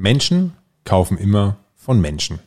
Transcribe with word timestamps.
Menschen 0.00 0.56
kaufen 0.86 1.18
immer 1.18 1.58
von 1.74 2.00
Menschen. 2.00 2.38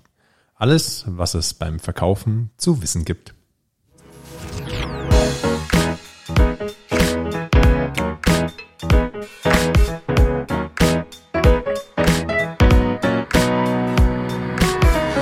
Alles, 0.56 1.03
was 1.06 1.35
es 1.35 1.53
beim 1.53 1.77
Verkaufen 1.77 2.49
zu 2.57 2.81
wissen 2.81 3.06
gibt. 3.06 3.35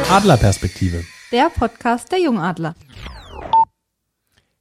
Adlerperspektive. 0.10 1.04
Der 1.34 1.50
Podcast 1.50 2.14
der 2.14 2.22
Jungadler. 2.22 2.76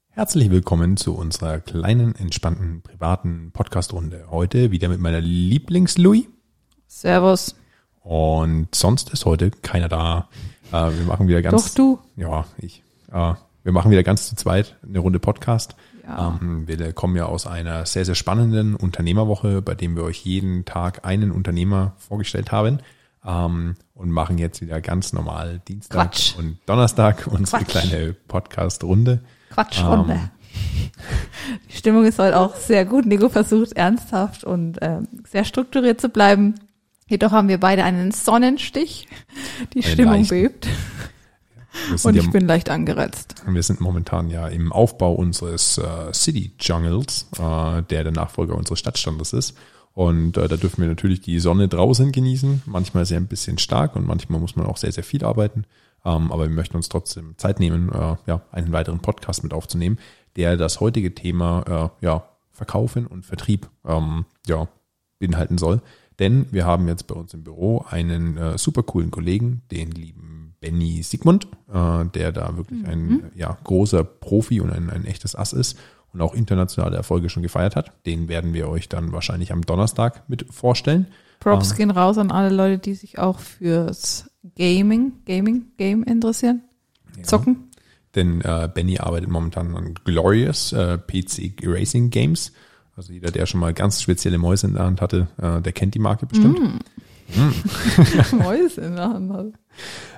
Herzlich 0.08 0.50
willkommen 0.50 0.96
zu 0.96 1.14
unserer 1.14 1.60
kleinen, 1.60 2.16
entspannten, 2.16 2.82
privaten 2.82 3.52
Podcast-Runde. 3.52 4.26
Heute 4.28 4.72
wieder 4.72 4.88
mit 4.88 4.98
meiner 4.98 5.20
Lieblings-Louis. 5.20 6.26
Servus. 6.90 7.54
Und 8.02 8.74
sonst 8.74 9.10
ist 9.10 9.24
heute 9.24 9.52
keiner 9.52 9.88
da. 9.88 10.28
Äh, 10.72 10.90
wir 10.90 11.04
machen 11.06 11.28
wieder 11.28 11.40
ganz. 11.40 11.62
Doch 11.62 11.74
du. 11.74 11.98
Ja, 12.16 12.46
ich. 12.58 12.82
Äh, 13.12 13.34
wir 13.62 13.72
machen 13.72 13.92
wieder 13.92 14.02
ganz 14.02 14.28
zu 14.28 14.34
zweit 14.34 14.76
eine 14.82 14.98
Runde 14.98 15.20
Podcast. 15.20 15.76
Ja. 16.02 16.36
Ähm, 16.42 16.66
wir 16.66 16.92
kommen 16.92 17.14
ja 17.14 17.26
aus 17.26 17.46
einer 17.46 17.86
sehr, 17.86 18.04
sehr 18.04 18.16
spannenden 18.16 18.74
Unternehmerwoche, 18.74 19.62
bei 19.62 19.76
dem 19.76 19.94
wir 19.94 20.02
euch 20.02 20.24
jeden 20.24 20.64
Tag 20.64 21.04
einen 21.06 21.30
Unternehmer 21.30 21.92
vorgestellt 21.96 22.50
haben. 22.50 22.80
Ähm, 23.24 23.76
und 23.94 24.10
machen 24.10 24.38
jetzt 24.38 24.60
wieder 24.60 24.80
ganz 24.80 25.12
normal 25.12 25.60
Dienstag 25.68 26.10
Quatsch. 26.10 26.34
und 26.38 26.58
Donnerstag 26.66 27.28
unsere 27.28 27.62
Quatsch. 27.64 27.70
kleine 27.70 28.14
Podcast-Runde. 28.14 29.22
Quatschrunde. 29.50 30.14
Ähm. 30.14 30.30
Die 31.70 31.76
Stimmung 31.76 32.04
ist 32.04 32.18
heute 32.18 32.36
auch 32.36 32.56
sehr 32.56 32.84
gut. 32.84 33.06
Nico 33.06 33.28
versucht 33.28 33.74
ernsthaft 33.74 34.42
und 34.42 34.78
ähm, 34.80 35.06
sehr 35.30 35.44
strukturiert 35.44 36.00
zu 36.00 36.08
bleiben. 36.08 36.56
Jedoch 37.10 37.32
haben 37.32 37.48
wir 37.48 37.58
beide 37.58 37.82
einen 37.82 38.12
Sonnenstich. 38.12 39.08
Die 39.74 39.82
Einen 39.84 39.92
Stimmung 39.92 40.18
leichten. 40.20 40.42
bebt 40.42 40.68
und 42.04 42.14
ja 42.14 42.22
ich 42.22 42.30
bin 42.30 42.46
leicht 42.46 42.70
angereizt. 42.70 43.34
Wir 43.46 43.62
sind 43.64 43.80
momentan 43.80 44.30
ja 44.30 44.46
im 44.46 44.72
Aufbau 44.72 45.14
unseres 45.14 45.76
äh, 45.78 46.14
City 46.14 46.52
Jungles, 46.60 47.26
äh, 47.36 47.82
der 47.82 48.04
der 48.04 48.12
Nachfolger 48.12 48.54
unseres 48.54 48.78
Stadtstandes 48.78 49.32
ist. 49.32 49.56
Und 49.92 50.36
äh, 50.36 50.46
da 50.46 50.56
dürfen 50.56 50.82
wir 50.82 50.88
natürlich 50.88 51.20
die 51.20 51.40
Sonne 51.40 51.66
draußen 51.66 52.12
genießen. 52.12 52.62
Manchmal 52.66 53.04
sehr 53.04 53.18
ein 53.18 53.26
bisschen 53.26 53.58
stark 53.58 53.96
und 53.96 54.06
manchmal 54.06 54.38
muss 54.40 54.54
man 54.54 54.66
auch 54.66 54.76
sehr, 54.76 54.92
sehr 54.92 55.04
viel 55.04 55.24
arbeiten. 55.24 55.64
Ähm, 56.04 56.30
aber 56.30 56.44
wir 56.44 56.54
möchten 56.54 56.76
uns 56.76 56.88
trotzdem 56.88 57.36
Zeit 57.38 57.58
nehmen, 57.58 57.90
äh, 57.90 58.16
ja, 58.26 58.42
einen 58.52 58.70
weiteren 58.70 59.00
Podcast 59.00 59.42
mit 59.42 59.52
aufzunehmen, 59.52 59.98
der 60.36 60.56
das 60.56 60.78
heutige 60.78 61.12
Thema 61.12 61.90
äh, 62.00 62.06
ja, 62.06 62.28
Verkaufen 62.52 63.08
und 63.08 63.26
Vertrieb 63.26 63.68
ähm, 63.84 64.26
ja, 64.46 64.68
beinhalten 65.18 65.58
soll. 65.58 65.82
Denn 66.20 66.46
wir 66.52 66.66
haben 66.66 66.86
jetzt 66.86 67.06
bei 67.06 67.14
uns 67.14 67.34
im 67.34 67.42
Büro 67.42 67.84
einen 67.88 68.36
äh, 68.36 68.58
super 68.58 68.82
coolen 68.82 69.10
Kollegen, 69.10 69.62
den 69.70 69.90
lieben 69.90 70.54
Benny 70.60 71.02
Sigmund, 71.02 71.48
äh, 71.72 72.04
der 72.04 72.30
da 72.30 72.56
wirklich 72.56 72.86
ein 72.86 73.30
ja, 73.34 73.56
großer 73.64 74.04
Profi 74.04 74.60
und 74.60 74.70
ein, 74.70 74.90
ein 74.90 75.06
echtes 75.06 75.34
Ass 75.34 75.52
ist 75.54 75.78
und 76.12 76.20
auch 76.20 76.34
internationale 76.34 76.96
Erfolge 76.96 77.30
schon 77.30 77.42
gefeiert 77.42 77.74
hat. 77.74 77.92
Den 78.06 78.28
werden 78.28 78.52
wir 78.52 78.68
euch 78.68 78.88
dann 78.88 79.12
wahrscheinlich 79.12 79.52
am 79.52 79.62
Donnerstag 79.62 80.28
mit 80.28 80.46
vorstellen. 80.52 81.06
Props 81.40 81.70
Ähm. 81.70 81.76
gehen 81.78 81.90
raus 81.90 82.18
an 82.18 82.30
alle 82.30 82.54
Leute, 82.54 82.78
die 82.78 82.94
sich 82.94 83.18
auch 83.18 83.38
fürs 83.38 84.30
Gaming, 84.56 85.12
Gaming, 85.24 85.72
Game 85.78 86.02
interessieren. 86.02 86.62
Zocken. 87.22 87.70
Denn 88.14 88.40
äh, 88.42 88.68
Benny 88.72 88.98
arbeitet 88.98 89.30
momentan 89.30 89.74
an 89.76 89.94
Glorious 90.04 90.72
äh, 90.72 90.98
PC 90.98 91.64
Racing 91.64 92.10
Games. 92.10 92.52
Also 93.00 93.14
jeder, 93.14 93.30
der 93.30 93.46
schon 93.46 93.60
mal 93.60 93.72
ganz 93.72 94.02
spezielle 94.02 94.36
Mäuse 94.36 94.66
in 94.66 94.74
der 94.74 94.84
Hand 94.84 95.00
hatte, 95.00 95.26
äh, 95.40 95.62
der 95.62 95.72
kennt 95.72 95.94
die 95.94 95.98
Marke 95.98 96.26
bestimmt. 96.26 96.60
Mäuse 98.32 98.82
in 98.82 98.96
der 98.96 99.08
Hand. 99.08 99.54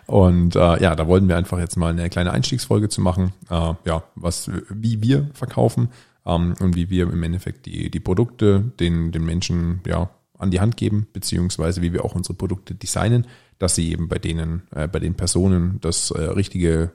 Und 0.07 0.57
äh, 0.57 0.83
ja, 0.83 0.97
da 0.97 1.07
wollten 1.07 1.29
wir 1.29 1.37
einfach 1.37 1.61
jetzt 1.61 1.77
mal 1.77 1.93
eine 1.93 2.11
kleine 2.11 2.33
Einstiegsfolge 2.33 2.89
zu 2.89 3.01
machen, 3.01 3.35
äh, 3.51 3.75
ja, 3.85 4.03
was, 4.17 4.51
wie 4.69 5.01
wir 5.01 5.31
verkaufen 5.33 5.91
ähm, 6.27 6.57
und 6.59 6.75
wie 6.75 6.91
wir 6.91 7.05
im 7.05 7.23
Endeffekt 7.23 7.67
die, 7.67 7.89
die 7.89 8.01
Produkte 8.01 8.73
den, 8.81 9.13
den 9.13 9.25
Menschen 9.25 9.81
ja 9.87 10.11
an 10.37 10.51
die 10.51 10.59
Hand 10.59 10.77
geben, 10.77 11.07
beziehungsweise 11.13 11.83
wie 11.83 11.93
wir 11.93 12.05
auch 12.05 12.17
unsere 12.17 12.35
Produkte 12.35 12.75
designen, 12.75 13.29
dass 13.61 13.77
sie 13.77 13.93
eben 13.93 14.09
bei 14.09 14.19
denen, 14.19 14.63
äh, 14.75 14.89
bei 14.89 14.99
den 14.99 15.15
Personen 15.15 15.79
das 15.83 16.11
äh, 16.11 16.21
richtige, 16.21 16.91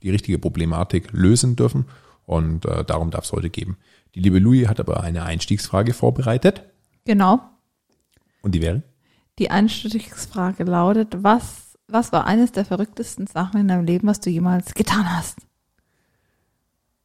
die 0.00 0.10
richtige 0.10 0.38
Problematik 0.38 1.08
lösen 1.10 1.56
dürfen. 1.56 1.86
Und 2.24 2.66
äh, 2.66 2.84
darum 2.84 3.10
darf 3.10 3.24
es 3.24 3.32
heute 3.32 3.50
geben. 3.50 3.76
Die 4.14 4.20
liebe 4.20 4.38
Louis 4.38 4.68
hat 4.68 4.80
aber 4.80 5.02
eine 5.02 5.24
Einstiegsfrage 5.24 5.92
vorbereitet. 5.92 6.62
Genau. 7.04 7.40
Und 8.42 8.54
die 8.54 8.62
wäre? 8.62 8.82
Die 9.38 9.50
Einstiegsfrage 9.50 10.64
lautet, 10.64 11.22
was, 11.24 11.78
was 11.88 12.12
war 12.12 12.26
eines 12.26 12.52
der 12.52 12.64
verrücktesten 12.64 13.26
Sachen 13.26 13.60
in 13.60 13.68
deinem 13.68 13.84
Leben, 13.84 14.06
was 14.06 14.20
du 14.20 14.30
jemals 14.30 14.74
getan 14.74 15.16
hast? 15.16 15.38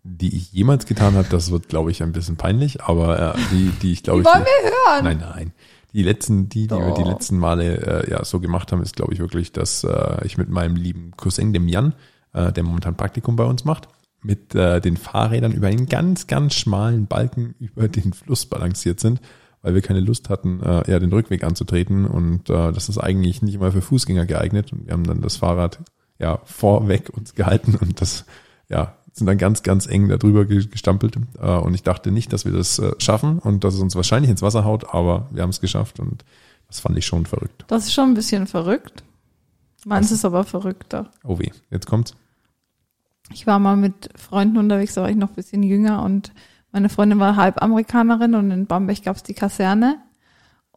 die 0.04 0.36
ich 0.36 0.52
jemals 0.52 0.86
getan 0.86 1.16
habe, 1.16 1.28
das 1.30 1.52
wird, 1.52 1.68
glaube 1.68 1.92
ich, 1.92 2.02
ein 2.02 2.12
bisschen 2.12 2.38
peinlich, 2.38 2.82
aber 2.84 3.36
äh, 3.36 3.40
die, 3.52 3.72
die 3.82 3.92
ich 3.92 4.04
glaube 4.04 4.22
ich. 4.22 4.26
wollen 4.26 4.44
wir 4.44 4.72
hören. 4.72 5.04
Nein, 5.04 5.18
nein. 5.20 5.54
Die 5.94 6.04
letzten, 6.04 6.50
die, 6.50 6.68
die 6.68 6.76
wir 6.76 6.94
die 6.94 7.04
letzten 7.04 7.38
Male 7.38 8.06
äh, 8.06 8.12
ja 8.12 8.24
so 8.24 8.40
gemacht 8.40 8.72
haben, 8.72 8.82
ist, 8.82 8.96
glaube 8.96 9.14
ich, 9.14 9.20
wirklich, 9.20 9.52
dass 9.52 9.84
äh, 9.84 10.26
ich 10.26 10.38
mit 10.38 10.50
meinem 10.50 10.76
lieben 10.76 11.12
Cousin, 11.18 11.52
dem 11.52 11.68
Jan, 11.68 11.94
äh, 12.34 12.52
der 12.52 12.64
momentan 12.64 12.96
Praktikum 12.96 13.36
bei 13.36 13.44
uns 13.44 13.66
macht, 13.66 13.88
mit 14.22 14.54
äh, 14.56 14.82
den 14.82 14.98
Fahrrädern 14.98 15.52
über 15.52 15.68
einen 15.68 15.88
ganz, 15.88 16.28
ganz 16.28 16.54
schmalen 16.56 17.08
Balken 17.08 17.56
über 17.60 17.88
den 17.88 18.14
Fluss 18.14 18.46
balanciert 18.46 19.00
sind, 19.00 19.22
weil 19.62 19.74
wir 19.76 19.82
keine 19.82 20.00
Lust 20.02 20.30
hatten, 20.30 20.62
äh, 20.62 20.90
ja, 20.92 21.00
den 21.00 21.12
Rückweg 21.12 21.44
anzutreten. 21.44 22.06
Und 22.06 22.50
äh, 22.50 22.72
das 22.72 22.90
ist 22.90 22.98
eigentlich 22.98 23.42
nicht 23.42 23.56
immer 23.56 23.72
für 23.72 23.82
Fußgänger 23.82 24.26
geeignet. 24.26 24.72
Und 24.74 24.86
wir 24.88 24.94
haben 24.94 25.04
dann 25.06 25.22
das 25.22 25.38
Fahrrad 25.38 25.80
ja 26.18 26.40
vorweg 26.44 27.10
uns 27.16 27.34
gehalten 27.34 27.76
und 27.76 28.02
das 28.02 28.26
ja 28.68 28.96
sind 29.14 29.26
dann 29.26 29.38
ganz, 29.38 29.64
ganz 29.64 29.88
eng 29.88 30.08
darüber 30.08 30.46
ge- 30.46 30.68
gestampelt. 30.68 31.18
Äh, 31.42 31.48
und 31.58 31.74
ich 31.74 31.84
dachte 31.84 32.12
nicht, 32.12 32.32
dass 32.32 32.46
wir 32.46 32.52
das 32.52 32.78
äh, 32.80 32.92
schaffen 33.00 33.40
und 33.40 33.64
dass 33.64 33.74
es 33.74 33.80
uns 33.82 33.96
wahrscheinlich 33.96 34.30
ins 34.30 34.42
Wasser 34.42 34.64
haut, 34.66 34.94
aber 34.94 35.28
wir 35.32 35.42
haben 35.44 35.50
es 35.50 35.62
geschafft 35.62 36.00
und 36.00 36.24
das 36.68 36.80
fand 36.80 36.98
ich 36.98 37.06
schon 37.06 37.26
verrückt. 37.26 37.66
Das 37.68 37.86
ist 37.86 37.94
schon 37.94 38.10
ein 38.10 38.14
bisschen 38.14 38.48
verrückt. 38.48 39.04
Meins 39.86 40.12
ist 40.12 40.26
aber 40.26 40.44
verrückter. 40.44 41.10
Oh 41.24 41.40
weh, 41.40 41.50
jetzt 41.72 41.88
kommt's. 41.88 42.16
Ich 43.32 43.48
war 43.48 43.60
mal 43.60 43.76
mit 43.76 44.10
Freunden 44.16 44.58
unterwegs, 44.58 44.96
da 44.96 45.04
war 45.04 45.10
ich 45.10 45.16
noch 45.16 45.30
ein 45.30 45.36
bisschen 45.36 45.64
jünger 45.64 46.04
und 46.04 46.32
meine 46.72 46.90
Freundin 46.90 47.20
war 47.20 47.36
halb 47.36 47.62
Amerikanerin 47.62 48.36
und 48.36 48.52
in 48.52 48.68
Bamberg 48.68 49.04
gab's 49.04 49.24
die 49.24 49.34
Kaserne. 49.34 49.98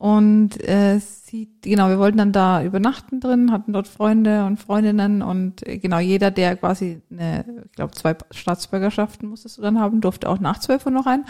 Und 0.02 0.60
äh, 0.68 0.98
sie, 0.98 1.48
genau, 1.60 1.88
wir 1.88 2.00
wollten 2.00 2.18
dann 2.18 2.32
da 2.32 2.64
übernachten 2.64 3.20
drin, 3.20 3.52
hatten 3.52 3.72
dort 3.72 3.86
Freunde 3.86 4.46
und 4.46 4.56
Freundinnen 4.56 5.22
und 5.22 5.64
äh, 5.64 5.78
genau 5.78 6.00
jeder, 6.00 6.32
der 6.32 6.56
quasi 6.56 7.02
eine, 7.08 7.44
ich 7.66 7.76
glaube, 7.76 7.92
zwei 7.92 8.16
Staatsbürgerschaften 8.32 9.28
musstest 9.28 9.58
du 9.58 9.62
dann 9.62 9.78
haben, 9.78 10.00
durfte 10.00 10.28
auch 10.28 10.40
nach 10.40 10.58
12 10.58 10.86
Uhr 10.86 10.92
noch 10.92 11.06
rein. 11.06 11.24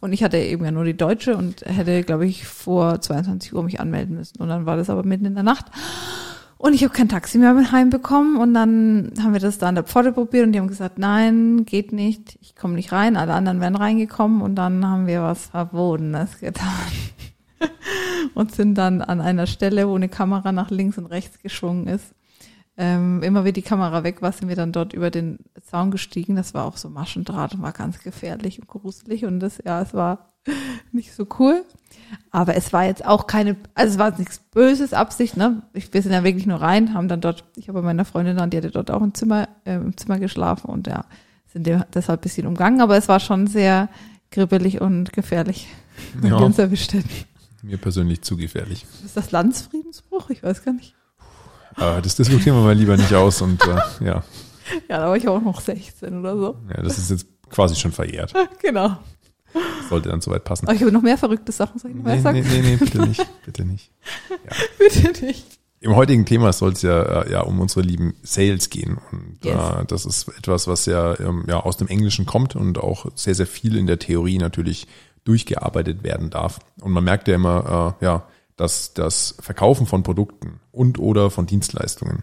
Und 0.00 0.12
ich 0.12 0.24
hatte 0.24 0.38
eben 0.38 0.64
ja 0.64 0.72
nur 0.72 0.82
die 0.82 0.96
deutsche 0.96 1.36
und 1.36 1.60
hätte, 1.66 2.02
glaube 2.02 2.26
ich, 2.26 2.48
vor 2.48 3.00
22 3.00 3.54
Uhr 3.54 3.62
mich 3.62 3.78
anmelden 3.78 4.16
müssen. 4.16 4.42
Und 4.42 4.48
dann 4.48 4.66
war 4.66 4.76
das 4.76 4.90
aber 4.90 5.04
mitten 5.04 5.26
in 5.26 5.34
der 5.34 5.44
Nacht. 5.44 5.66
Und 6.58 6.72
ich 6.72 6.82
habe 6.84 6.94
kein 6.94 7.08
Taxi 7.08 7.36
mehr 7.36 7.52
mit 7.52 7.70
heimbekommen 7.70 8.38
und 8.38 8.54
dann 8.54 9.12
haben 9.22 9.34
wir 9.34 9.40
das 9.40 9.58
da 9.58 9.68
an 9.68 9.74
der 9.74 9.84
Pforte 9.84 10.12
probiert 10.12 10.46
und 10.46 10.52
die 10.52 10.58
haben 10.58 10.68
gesagt, 10.68 10.98
nein, 10.98 11.66
geht 11.66 11.92
nicht, 11.92 12.38
ich 12.40 12.56
komme 12.56 12.74
nicht 12.74 12.92
rein, 12.92 13.16
alle 13.16 13.34
anderen 13.34 13.60
wären 13.60 13.76
reingekommen 13.76 14.40
und 14.40 14.54
dann 14.54 14.86
haben 14.86 15.06
wir 15.06 15.22
was 15.22 15.46
Verbotenes 15.46 16.38
getan. 16.38 16.70
und 18.34 18.54
sind 18.54 18.74
dann 18.76 19.02
an 19.02 19.20
einer 19.20 19.46
Stelle, 19.46 19.88
wo 19.88 19.94
eine 19.94 20.08
Kamera 20.08 20.50
nach 20.52 20.70
links 20.70 20.96
und 20.96 21.06
rechts 21.06 21.40
geschwungen 21.40 21.88
ist. 21.88 22.14
Ähm, 22.78 23.22
immer 23.22 23.44
wie 23.44 23.52
die 23.52 23.62
Kamera 23.62 24.04
weg 24.04 24.20
war, 24.20 24.32
sind 24.32 24.48
wir 24.48 24.56
dann 24.56 24.72
dort 24.72 24.92
über 24.92 25.10
den 25.10 25.38
Zaun 25.62 25.90
gestiegen. 25.90 26.36
Das 26.36 26.52
war 26.52 26.66
auch 26.66 26.76
so 26.76 26.90
Maschendraht 26.90 27.54
und 27.54 27.62
war 27.62 27.72
ganz 27.72 28.00
gefährlich 28.00 28.60
und 28.60 28.68
gruselig 28.68 29.24
und 29.24 29.40
das, 29.40 29.62
ja, 29.64 29.80
es 29.80 29.94
war 29.94 30.35
nicht 30.92 31.12
so 31.14 31.26
cool. 31.38 31.64
Aber 32.30 32.54
es 32.56 32.72
war 32.72 32.84
jetzt 32.84 33.04
auch 33.04 33.26
keine, 33.26 33.56
also 33.74 33.94
es 33.94 33.98
war 33.98 34.16
nichts 34.16 34.38
Böses 34.38 34.92
Absicht, 34.92 35.36
ne? 35.36 35.62
Ich, 35.72 35.92
wir 35.92 36.02
sind 36.02 36.12
ja 36.12 36.22
wirklich 36.22 36.46
nur 36.46 36.60
rein, 36.60 36.94
haben 36.94 37.08
dann 37.08 37.20
dort, 37.20 37.44
ich 37.56 37.68
habe 37.68 37.80
bei 37.80 37.84
meiner 37.86 38.04
Freundin 38.04 38.36
dann, 38.36 38.50
die 38.50 38.56
hatte 38.58 38.70
dort 38.70 38.90
auch 38.90 39.02
im 39.02 39.12
Zimmer, 39.14 39.48
äh, 39.64 39.74
im 39.74 39.96
Zimmer 39.96 40.18
geschlafen 40.18 40.68
und 40.70 40.86
ja, 40.86 41.04
sind 41.52 41.66
deshalb 41.94 42.20
ein 42.20 42.22
bisschen 42.22 42.46
umgangen, 42.46 42.80
aber 42.80 42.96
es 42.96 43.08
war 43.08 43.18
schon 43.18 43.46
sehr 43.48 43.88
kribbelig 44.30 44.80
und 44.80 45.12
gefährlich, 45.12 45.66
Ja. 46.22 46.36
uns 46.36 46.58
erwischt. 46.58 46.94
Mir 47.62 47.78
persönlich 47.78 48.22
zu 48.22 48.36
gefährlich. 48.36 48.86
Ist 49.04 49.16
das 49.16 49.32
Landsfriedensbruch? 49.32 50.30
Ich 50.30 50.42
weiß 50.44 50.62
gar 50.64 50.74
nicht. 50.74 50.94
Äh, 51.78 52.00
das 52.02 52.14
diskutieren 52.14 52.56
wir 52.56 52.62
mal 52.62 52.74
lieber 52.76 52.96
nicht 52.96 53.12
aus 53.14 53.42
und 53.42 53.60
äh, 53.66 54.04
ja, 54.04 54.22
Ja, 54.88 54.98
da 54.98 55.08
war 55.08 55.16
ich 55.16 55.26
auch 55.28 55.40
noch 55.40 55.60
16 55.60 56.18
oder 56.20 56.36
so. 56.36 56.56
ja, 56.68 56.82
das 56.82 56.98
ist 56.98 57.10
jetzt 57.10 57.26
quasi 57.50 57.74
schon 57.76 57.92
verjährt. 57.92 58.32
Genau. 58.60 58.96
Sollte 59.88 60.08
dann 60.08 60.20
soweit 60.20 60.44
passen. 60.44 60.66
Aber 60.66 60.74
ich 60.74 60.82
habe 60.82 60.92
noch 60.92 61.02
mehr 61.02 61.16
verrückte 61.18 61.52
Sachen, 61.52 61.78
soll 61.78 61.92
mehr 61.94 62.16
Nee, 62.16 62.20
sagen? 62.22 62.40
nee, 62.40 62.60
nee, 62.60 62.70
nee, 62.70 62.76
bitte 62.76 62.98
nicht, 63.06 63.26
bitte 63.46 63.64
nicht. 63.64 63.90
Bitte 64.78 65.24
nicht. 65.24 65.58
Im 65.80 65.94
heutigen 65.94 66.24
Thema 66.24 66.52
soll 66.52 66.72
es 66.72 66.82
ja, 66.82 67.22
äh, 67.22 67.32
ja 67.32 67.40
um 67.42 67.60
unsere 67.60 67.82
lieben 67.82 68.14
Sales 68.22 68.70
gehen. 68.70 68.98
Und 69.12 69.38
Yes. 69.44 69.54
äh, 69.54 69.84
das 69.86 70.04
ist 70.06 70.28
etwas, 70.36 70.66
was 70.66 70.86
ja, 70.86 71.18
ähm, 71.20 71.44
ja 71.46 71.60
aus 71.60 71.76
dem 71.76 71.86
Englischen 71.88 72.26
kommt 72.26 72.56
und 72.56 72.78
auch 72.78 73.06
sehr, 73.14 73.34
sehr 73.34 73.46
viel 73.46 73.76
in 73.76 73.86
der 73.86 73.98
Theorie 73.98 74.38
natürlich 74.38 74.86
durchgearbeitet 75.24 76.02
werden 76.02 76.30
darf. 76.30 76.58
Und 76.80 76.92
man 76.92 77.04
merkt 77.04 77.28
ja 77.28 77.34
immer, 77.34 77.96
äh, 78.00 78.04
ja, 78.04 78.26
dass 78.56 78.94
das 78.94 79.36
Verkaufen 79.40 79.86
von 79.86 80.02
Produkten 80.02 80.60
und 80.72 80.98
oder 80.98 81.30
von 81.30 81.46
Dienstleistungen 81.46 82.22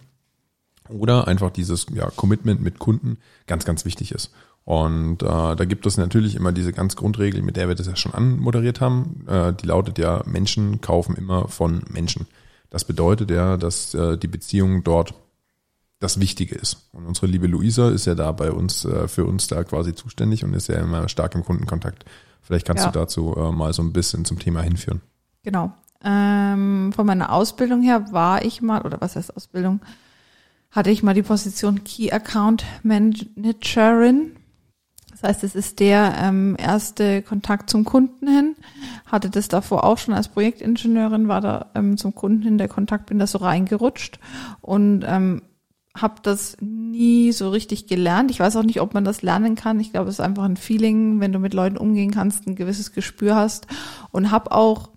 oder 0.90 1.28
einfach 1.28 1.52
dieses 1.52 1.86
ja, 1.94 2.10
Commitment 2.10 2.62
mit 2.62 2.80
Kunden 2.80 3.18
ganz, 3.48 3.66
ganz 3.66 3.86
wichtig 3.86 4.12
ist. 4.12 4.32
Und 4.66 5.22
äh, 5.22 5.26
da 5.56 5.66
gibt 5.66 5.86
es 5.86 5.98
natürlich 5.98 6.36
immer 6.36 6.54
diese 6.54 6.72
ganz 6.72 6.96
Grundregel, 6.96 7.42
mit 7.42 7.58
der 7.58 7.68
wir 7.68 7.76
das 7.76 7.88
ja 7.88 7.96
schon 7.98 8.14
anmoderiert 8.14 8.80
haben. 8.80 9.26
Äh, 9.28 9.54
die 9.54 9.68
lautet 9.68 9.98
ja, 9.98 10.24
Menschen 10.26 10.80
kaufen 10.80 11.16
immer 11.16 11.50
von 11.50 11.82
Menschen. 11.90 12.28
Das 12.70 12.86
bedeutet 12.86 13.30
ja, 13.30 13.58
dass 13.58 13.94
äh, 13.94 14.18
die 14.18 14.28
Beziehung 14.28 14.84
dort 14.84 15.14
das 16.00 16.20
Wichtige 16.20 16.56
ist. 16.56 16.90
Und 16.92 17.06
unsere 17.06 17.28
liebe 17.28 17.48
Luisa 17.48 17.90
ist 17.90 18.06
ja 18.06 18.16
da 18.16 18.32
bei 18.32 18.52
uns, 18.52 18.86
äh, 18.86 19.08
für 19.08 19.26
uns 19.26 19.48
da 19.48 19.64
quasi 19.64 19.96
zuständig 19.96 20.44
und 20.44 20.54
ist 20.54 20.68
ja 20.68 20.76
immer 20.80 21.08
stark 21.10 21.36
im 21.36 21.44
Kundenkontakt. 21.44 22.06
Vielleicht 22.42 22.66
kannst 22.66 22.84
Ja. 22.86 22.92
du 22.92 23.00
dazu 23.00 23.36
äh, 23.38 23.52
mal 23.52 23.74
so 23.74 23.82
ein 23.82 23.94
bisschen 23.94 24.26
zum 24.26 24.40
Thema 24.40 24.62
hinführen. 24.62 25.02
Genau. 25.44 25.74
Ähm, 26.04 26.92
von 26.94 27.06
meiner 27.06 27.32
Ausbildung 27.32 27.82
her 27.82 28.12
war 28.12 28.44
ich 28.44 28.62
mal, 28.62 28.82
oder 28.82 29.00
was 29.00 29.16
heißt 29.16 29.36
Ausbildung, 29.36 29.80
hatte 30.72 30.90
ich 30.90 31.04
mal 31.04 31.14
die 31.14 31.22
Position 31.22 31.84
Key 31.84 32.12
Account 32.12 32.66
Managerin. 32.84 34.32
Das 35.14 35.24
heißt, 35.24 35.44
es 35.44 35.56
ist 35.56 35.80
der 35.80 36.16
ähm, 36.22 36.56
erste 36.58 37.22
Kontakt 37.22 37.70
zum 37.70 37.86
Kunden 37.86 38.28
hin. 38.28 38.56
Hatte 39.06 39.30
das 39.30 39.48
davor 39.48 39.84
auch 39.84 39.98
schon 39.98 40.14
als 40.14 40.28
Projektingenieurin, 40.28 41.28
war 41.28 41.42
da 41.42 41.72
ähm, 41.76 41.98
zum 41.98 42.16
Kunden 42.16 42.42
hin 42.42 42.58
der 42.58 42.68
Kontakt, 42.68 43.06
bin 43.06 43.20
da 43.20 43.28
so 43.28 43.38
reingerutscht 43.38 44.20
und 44.62 45.06
ähm, 45.08 45.44
habe 45.96 46.16
das 46.24 46.58
nie 46.60 47.32
so 47.32 47.50
richtig 47.50 47.88
gelernt. 47.88 48.32
Ich 48.32 48.40
weiß 48.40 48.56
auch 48.56 48.64
nicht, 48.64 48.82
ob 48.82 48.94
man 48.94 49.06
das 49.06 49.22
lernen 49.22 49.56
kann. 49.56 49.80
Ich 49.80 49.92
glaube, 49.92 50.10
es 50.10 50.16
ist 50.16 50.26
einfach 50.26 50.44
ein 50.44 50.58
Feeling, 50.58 51.20
wenn 51.20 51.32
du 51.32 51.40
mit 51.40 51.54
Leuten 51.54 51.78
umgehen 51.78 52.12
kannst, 52.12 52.48
ein 52.48 52.56
gewisses 52.56 52.94
Gespür 52.94 53.36
hast 53.36 53.68
und 54.12 54.32
habe 54.32 54.52
auch 54.52 54.90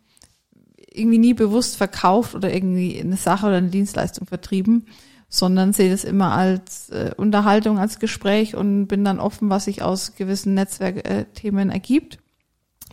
irgendwie 0.90 1.18
nie 1.18 1.34
bewusst 1.34 1.76
verkauft 1.76 2.34
oder 2.34 2.52
irgendwie 2.52 2.98
eine 2.98 3.16
Sache 3.16 3.46
oder 3.46 3.56
eine 3.56 3.68
Dienstleistung 3.68 4.26
vertrieben, 4.26 4.86
sondern 5.36 5.72
sehe 5.72 5.90
das 5.90 6.04
immer 6.04 6.32
als 6.32 6.90
äh, 6.90 7.12
Unterhaltung, 7.16 7.78
als 7.78 7.98
Gespräch 7.98 8.54
und 8.56 8.86
bin 8.86 9.04
dann 9.04 9.20
offen, 9.20 9.50
was 9.50 9.66
sich 9.66 9.82
aus 9.82 10.14
gewissen 10.16 10.54
Netzwerkthemen 10.54 11.70
ergibt. 11.70 12.18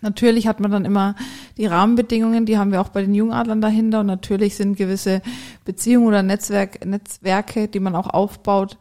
Natürlich 0.01 0.47
hat 0.47 0.59
man 0.59 0.69
dann 0.69 0.83
immer 0.83 1.15
die 1.57 1.65
Rahmenbedingungen, 1.65 2.45
die 2.45 2.57
haben 2.57 2.73
wir 2.73 2.81
auch 2.81 2.89
bei 2.89 3.01
den 3.01 3.15
Jungadlern 3.15 3.61
dahinter 3.61 4.01
und 4.01 4.07
natürlich 4.07 4.55
sind 4.55 4.75
gewisse 4.75 5.21
Beziehungen 5.63 6.07
oder 6.07 6.23
Netzwerk, 6.23 6.85
Netzwerke, 6.85 7.69
die 7.69 7.79
man 7.79 7.95
auch 7.95 8.07
aufbaut, 8.07 8.77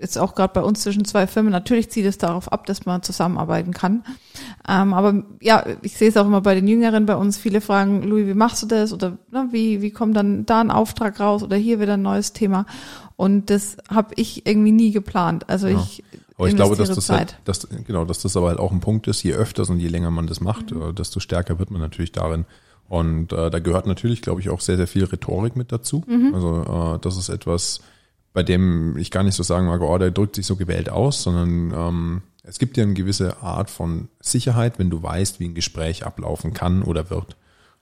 jetzt 0.00 0.18
auch 0.18 0.34
gerade 0.34 0.52
bei 0.52 0.62
uns 0.62 0.82
zwischen 0.82 1.04
zwei 1.04 1.26
Firmen, 1.26 1.50
natürlich 1.50 1.90
zieht 1.90 2.06
es 2.06 2.18
darauf 2.18 2.52
ab, 2.52 2.66
dass 2.66 2.86
man 2.86 3.02
zusammenarbeiten 3.02 3.72
kann. 3.72 4.04
Ähm, 4.68 4.94
aber 4.94 5.24
ja, 5.40 5.64
ich 5.82 5.96
sehe 5.96 6.08
es 6.08 6.16
auch 6.16 6.26
immer 6.26 6.40
bei 6.40 6.54
den 6.54 6.68
Jüngeren 6.68 7.04
bei 7.06 7.16
uns. 7.16 7.36
Viele 7.36 7.60
fragen, 7.60 8.02
Louis, 8.02 8.26
wie 8.26 8.34
machst 8.34 8.62
du 8.62 8.66
das? 8.66 8.92
Oder 8.92 9.18
ne, 9.30 9.48
wie, 9.50 9.82
wie 9.82 9.90
kommt 9.90 10.16
dann 10.16 10.46
da 10.46 10.60
ein 10.60 10.70
Auftrag 10.70 11.18
raus? 11.18 11.42
Oder 11.42 11.56
hier 11.56 11.80
wieder 11.80 11.94
ein 11.94 12.02
neues 12.02 12.32
Thema. 12.32 12.66
Und 13.16 13.50
das 13.50 13.76
habe 13.88 14.14
ich 14.16 14.46
irgendwie 14.46 14.72
nie 14.72 14.92
geplant. 14.92 15.48
Also 15.48 15.66
Ja. 15.68 15.80
ich 15.80 16.04
Aber 16.38 16.48
ich 16.48 16.56
glaube, 16.56 16.76
dass 16.76 16.90
das 16.90 17.10
halt, 17.10 17.38
dass, 17.44 17.68
genau, 17.86 18.04
dass 18.04 18.20
das 18.22 18.36
aber 18.36 18.48
halt 18.48 18.58
auch 18.58 18.72
ein 18.72 18.80
Punkt 18.80 19.06
ist, 19.08 19.22
je 19.22 19.32
öfters 19.34 19.68
und 19.68 19.78
je 19.80 19.88
länger 19.88 20.10
man 20.10 20.26
das 20.26 20.40
macht, 20.40 20.72
Mhm. 20.72 20.82
äh, 20.82 20.92
desto 20.92 21.20
stärker 21.20 21.58
wird 21.58 21.70
man 21.70 21.80
natürlich 21.80 22.12
darin. 22.12 22.44
Und 22.88 23.32
äh, 23.32 23.50
da 23.50 23.58
gehört 23.58 23.86
natürlich, 23.86 24.22
glaube 24.22 24.40
ich, 24.40 24.50
auch 24.50 24.60
sehr, 24.60 24.76
sehr 24.76 24.86
viel 24.86 25.04
Rhetorik 25.04 25.56
mit 25.56 25.72
dazu. 25.72 26.04
Mhm. 26.06 26.34
Also 26.34 26.94
äh, 26.94 26.98
das 27.00 27.16
ist 27.16 27.28
etwas, 27.30 27.80
bei 28.32 28.42
dem 28.42 28.96
ich 28.96 29.10
gar 29.10 29.22
nicht 29.22 29.34
so 29.34 29.42
sagen 29.42 29.66
mag, 29.66 29.80
oh, 29.80 29.98
der 29.98 30.10
drückt 30.10 30.36
sich 30.36 30.46
so 30.46 30.56
gewählt 30.56 30.88
aus, 30.90 31.22
sondern 31.22 31.72
ähm, 31.74 32.22
es 32.44 32.58
gibt 32.58 32.76
ja 32.76 32.82
eine 32.82 32.94
gewisse 32.94 33.42
Art 33.42 33.70
von 33.70 34.08
Sicherheit, 34.20 34.78
wenn 34.78 34.90
du 34.90 35.02
weißt, 35.02 35.38
wie 35.38 35.48
ein 35.48 35.54
Gespräch 35.54 36.04
ablaufen 36.04 36.52
kann 36.52 36.82
oder 36.82 37.10
wird. 37.10 37.36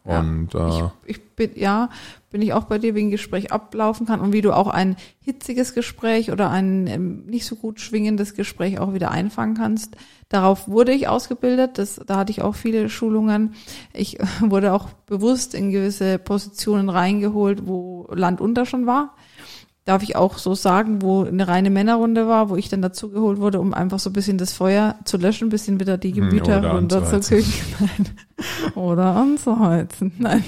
Ja. 0.05 0.20
Und 0.20 0.55
äh, 0.55 0.69
ich, 0.69 1.17
ich 1.17 1.29
bin, 1.37 1.50
ja, 1.56 1.91
bin 2.31 2.43
ich 2.43 2.52
auch 2.52 2.64
bei 2.64 2.79
dir, 2.79 2.94
wie 2.94 3.02
ein 3.02 3.11
Gespräch 3.11 3.52
ablaufen 3.52 4.06
kann 4.06 4.20
und 4.20 4.32
wie 4.32 4.41
du 4.41 4.52
auch 4.52 4.69
ein 4.69 4.97
hitziges 5.20 5.75
Gespräch 5.75 6.31
oder 6.31 6.50
ein 6.50 6.87
ähm, 6.87 7.26
nicht 7.26 7.44
so 7.44 7.56
gut 7.56 7.81
schwingendes 7.81 8.35
Gespräch 8.35 8.79
auch 8.79 8.94
wieder 8.94 9.11
einfangen 9.11 9.55
kannst. 9.55 9.97
Darauf 10.29 10.69
wurde 10.69 10.93
ich 10.93 11.08
ausgebildet. 11.08 11.76
Das, 11.76 12.00
da 12.06 12.17
hatte 12.17 12.32
ich 12.32 12.41
auch 12.41 12.55
viele 12.55 12.88
Schulungen. 12.88 13.55
Ich 13.93 14.19
wurde 14.41 14.73
auch 14.73 14.88
bewusst 15.06 15.55
in 15.55 15.70
gewisse 15.70 16.19
Positionen 16.19 16.88
reingeholt, 16.88 17.67
wo 17.67 18.08
Land 18.11 18.41
unter 18.41 18.64
schon 18.64 18.87
war. 18.87 19.14
Darf 19.90 20.04
ich 20.04 20.14
auch 20.14 20.38
so 20.38 20.54
sagen, 20.54 21.02
wo 21.02 21.25
eine 21.25 21.48
reine 21.48 21.69
Männerrunde 21.69 22.28
war, 22.28 22.48
wo 22.48 22.54
ich 22.54 22.69
dann 22.69 22.81
dazugeholt 22.81 23.40
wurde, 23.40 23.58
um 23.58 23.75
einfach 23.75 23.98
so 23.98 24.10
ein 24.10 24.12
bisschen 24.12 24.38
das 24.38 24.52
Feuer 24.52 24.94
zu 25.04 25.16
löschen, 25.16 25.48
ein 25.48 25.50
bisschen 25.50 25.81
wieder 25.81 25.98
die 25.98 26.14
Hm, 26.14 26.31
Gemüter 26.31 26.60
oder 26.60 26.75
runterzukriegen. 26.75 27.52
Nein. 27.81 28.08
Oder 28.76 29.16
anzuheizen. 29.16 30.12
Nein. 30.19 30.44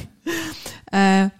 Äh, 0.92 1.30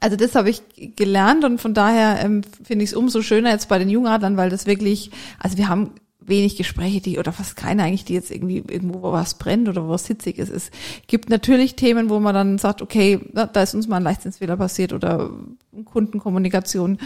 also 0.00 0.16
das 0.16 0.34
habe 0.34 0.50
ich 0.50 0.62
gelernt 0.96 1.44
und 1.44 1.60
von 1.60 1.74
daher 1.74 2.24
ähm, 2.24 2.42
finde 2.64 2.82
ich 2.82 2.90
es 2.90 2.96
umso 2.96 3.22
schöner 3.22 3.50
jetzt 3.50 3.68
bei 3.68 3.78
den 3.78 3.88
Jungadlern, 3.88 4.36
weil 4.36 4.50
das 4.50 4.66
wirklich, 4.66 5.12
also 5.38 5.58
wir 5.58 5.68
haben 5.68 5.92
wenig 6.18 6.56
Gespräche, 6.56 7.00
die 7.00 7.20
oder 7.20 7.30
fast 7.32 7.54
keine 7.54 7.84
eigentlich, 7.84 8.04
die 8.04 8.14
jetzt 8.14 8.32
irgendwie 8.32 8.64
irgendwo 8.68 9.02
wo 9.02 9.12
was 9.12 9.34
brennt 9.34 9.68
oder 9.68 9.86
wo 9.86 9.90
was 9.90 10.08
hitzig 10.08 10.38
ist. 10.38 10.50
Es 10.50 10.72
gibt 11.06 11.30
natürlich 11.30 11.76
Themen, 11.76 12.10
wo 12.10 12.18
man 12.18 12.34
dann 12.34 12.58
sagt, 12.58 12.82
okay, 12.82 13.20
da 13.32 13.44
ist 13.62 13.74
uns 13.74 13.86
mal 13.86 13.98
ein 13.98 14.02
Leichtsinnsfehler 14.02 14.56
passiert 14.56 14.92
oder 14.92 15.30
Kundenkommunikation 15.84 16.98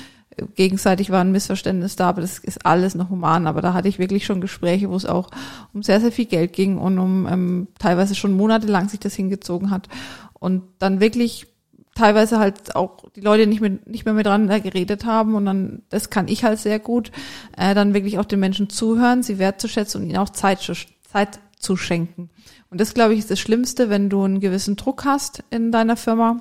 gegenseitig 0.55 1.11
war 1.11 1.21
ein 1.21 1.33
Missverständnis 1.33 1.97
da, 1.97 2.09
aber 2.09 2.21
das 2.21 2.39
ist 2.39 2.65
alles 2.67 2.95
noch 2.95 3.11
human. 3.11 3.47
Aber 3.47 3.61
da 3.61 3.75
hatte 3.75 3.89
ich 3.89 3.99
wirklich 3.99 4.25
schon 4.27 4.41
Gespräche, 4.41 4.91
wo 4.91 4.97
es 4.97 5.07
auch 5.07 5.31
um 5.73 5.83
sehr, 5.83 6.01
sehr 6.01 6.13
viel 6.13 6.27
Geld 6.27 6.53
ging 6.53 6.79
und 6.79 6.99
um 6.99 7.27
ähm, 7.27 7.69
teilweise 7.79 8.15
schon 8.15 8.37
monatelang 8.37 8.89
sich 8.89 9.01
das 9.01 9.15
hingezogen 9.15 9.71
hat. 9.71 9.89
Und 10.33 10.63
dann 10.79 11.01
wirklich 11.01 11.47
teilweise 11.95 12.39
halt 12.39 12.75
auch 12.75 13.11
die 13.15 13.21
Leute 13.21 13.47
nicht 13.47 13.61
mehr, 13.61 13.79
nicht 13.87 14.05
mehr 14.05 14.15
miteinander 14.15 14.61
geredet 14.61 15.05
haben 15.05 15.35
und 15.35 15.45
dann, 15.45 15.83
das 15.91 16.11
kann 16.11 16.29
ich 16.29 16.43
halt 16.45 16.59
sehr 16.59 16.79
gut, 16.79 17.13
äh, 17.57 17.75
dann 17.75 17.95
wirklich 17.95 18.19
auch 18.19 18.25
den 18.25 18.41
Menschen 18.41 18.71
zuhören, 18.71 19.23
sie 19.23 19.39
wertzuschätzen 19.39 20.01
und 20.01 20.09
ihnen 20.09 20.19
auch 20.19 20.31
Zeit, 20.31 20.61
zu- 20.61 20.73
Zeit 21.13 21.39
zu 21.59 21.77
schenken. 21.77 22.31
Und 22.71 22.81
das, 22.81 22.95
glaube 22.95 23.13
ich, 23.13 23.19
ist 23.19 23.31
das 23.31 23.39
Schlimmste, 23.39 23.91
wenn 23.91 24.09
du 24.09 24.23
einen 24.25 24.41
gewissen 24.41 24.77
Druck 24.77 25.05
hast 25.05 25.45
in 25.51 25.71
deiner 25.71 25.97
Firma, 25.97 26.39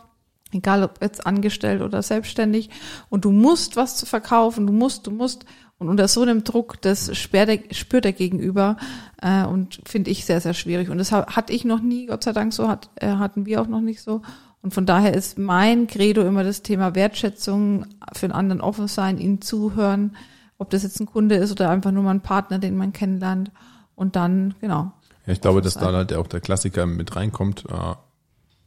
egal 0.51 0.83
ob 0.83 1.01
jetzt 1.01 1.25
angestellt 1.25 1.81
oder 1.81 2.01
selbstständig, 2.01 2.69
und 3.09 3.25
du 3.25 3.31
musst 3.31 3.75
was 3.75 3.97
zu 3.97 4.05
verkaufen, 4.05 4.67
du 4.67 4.73
musst, 4.73 5.07
du 5.07 5.11
musst, 5.11 5.45
und 5.77 5.89
unter 5.89 6.07
so 6.07 6.21
einem 6.21 6.43
Druck, 6.43 6.79
das 6.81 7.17
spürt 7.17 7.49
der, 7.49 7.59
spürt 7.71 8.05
der 8.05 8.13
Gegenüber 8.13 8.77
äh, 9.21 9.45
und 9.45 9.81
finde 9.85 10.11
ich 10.11 10.25
sehr, 10.25 10.39
sehr 10.39 10.53
schwierig. 10.53 10.89
Und 10.89 10.99
das 10.99 11.11
ha- 11.11 11.25
hatte 11.35 11.53
ich 11.53 11.65
noch 11.65 11.81
nie, 11.81 12.05
Gott 12.05 12.23
sei 12.23 12.33
Dank 12.33 12.53
so, 12.53 12.67
hat, 12.67 12.89
äh, 12.95 13.07
hatten 13.13 13.47
wir 13.47 13.61
auch 13.61 13.67
noch 13.67 13.81
nicht 13.81 14.01
so. 14.01 14.21
Und 14.61 14.75
von 14.75 14.85
daher 14.85 15.15
ist 15.15 15.39
mein 15.39 15.87
Credo 15.87 16.21
immer 16.21 16.43
das 16.43 16.61
Thema 16.61 16.93
Wertschätzung, 16.93 17.87
für 18.13 18.27
den 18.27 18.31
anderen 18.31 18.61
offen 18.61 18.87
sein, 18.87 19.17
ihnen 19.17 19.41
zuhören, 19.41 20.15
ob 20.59 20.69
das 20.69 20.83
jetzt 20.83 20.99
ein 20.99 21.07
Kunde 21.07 21.33
ist 21.35 21.51
oder 21.51 21.71
einfach 21.71 21.91
nur 21.91 22.03
mal 22.03 22.11
ein 22.11 22.21
Partner, 22.21 22.59
den 22.59 22.77
man 22.77 22.93
kennenlernt. 22.93 23.49
Und 23.95 24.15
dann, 24.15 24.53
genau. 24.61 24.91
Ja, 25.25 25.33
ich 25.33 25.41
glaube, 25.41 25.61
dass 25.63 25.73
da 25.73 25.91
halt 25.91 26.13
auch 26.13 26.27
der 26.27 26.41
Klassiker 26.41 26.85
mit 26.85 27.15
reinkommt. 27.15 27.65
Äh, 27.67 27.95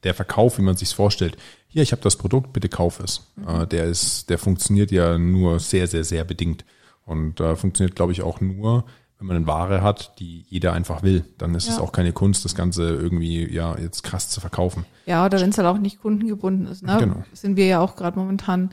der 0.04 0.14
Verkauf, 0.14 0.58
wie 0.58 0.62
man 0.62 0.76
sich's 0.76 0.92
vorstellt. 0.92 1.36
Hier, 1.66 1.82
ich 1.82 1.92
habe 1.92 2.02
das 2.02 2.16
Produkt, 2.16 2.52
bitte 2.52 2.68
kauf 2.68 3.00
es. 3.00 3.32
Äh, 3.46 3.66
der 3.66 3.84
ist, 3.84 4.30
der 4.30 4.38
funktioniert 4.38 4.90
ja 4.90 5.18
nur 5.18 5.58
sehr, 5.60 5.86
sehr, 5.88 6.04
sehr 6.04 6.24
bedingt 6.24 6.64
und 7.06 7.40
äh, 7.40 7.56
funktioniert, 7.56 7.96
glaube 7.96 8.12
ich, 8.12 8.22
auch 8.22 8.40
nur, 8.40 8.84
wenn 9.18 9.26
man 9.26 9.36
eine 9.36 9.46
Ware 9.46 9.82
hat, 9.82 10.18
die 10.18 10.44
jeder 10.48 10.72
einfach 10.72 11.02
will. 11.02 11.24
Dann 11.38 11.54
ist 11.54 11.68
es 11.68 11.76
Ja. 11.76 11.82
auch 11.82 11.92
keine 11.92 12.12
Kunst, 12.12 12.44
das 12.44 12.54
Ganze 12.54 12.82
irgendwie 12.90 13.50
ja 13.52 13.76
jetzt 13.78 14.02
krass 14.02 14.28
zu 14.28 14.40
verkaufen. 14.40 14.84
Ja, 15.06 15.24
oder 15.24 15.40
wenn 15.40 15.50
es 15.50 15.58
halt 15.58 15.66
auch 15.68 15.78
nicht 15.78 16.00
kundengebunden 16.00 16.66
ist. 16.66 16.82
Ne? 16.82 16.96
Genau. 16.98 17.24
Sind 17.32 17.56
wir 17.56 17.66
ja 17.66 17.80
auch 17.80 17.96
gerade 17.96 18.18
momentan, 18.18 18.70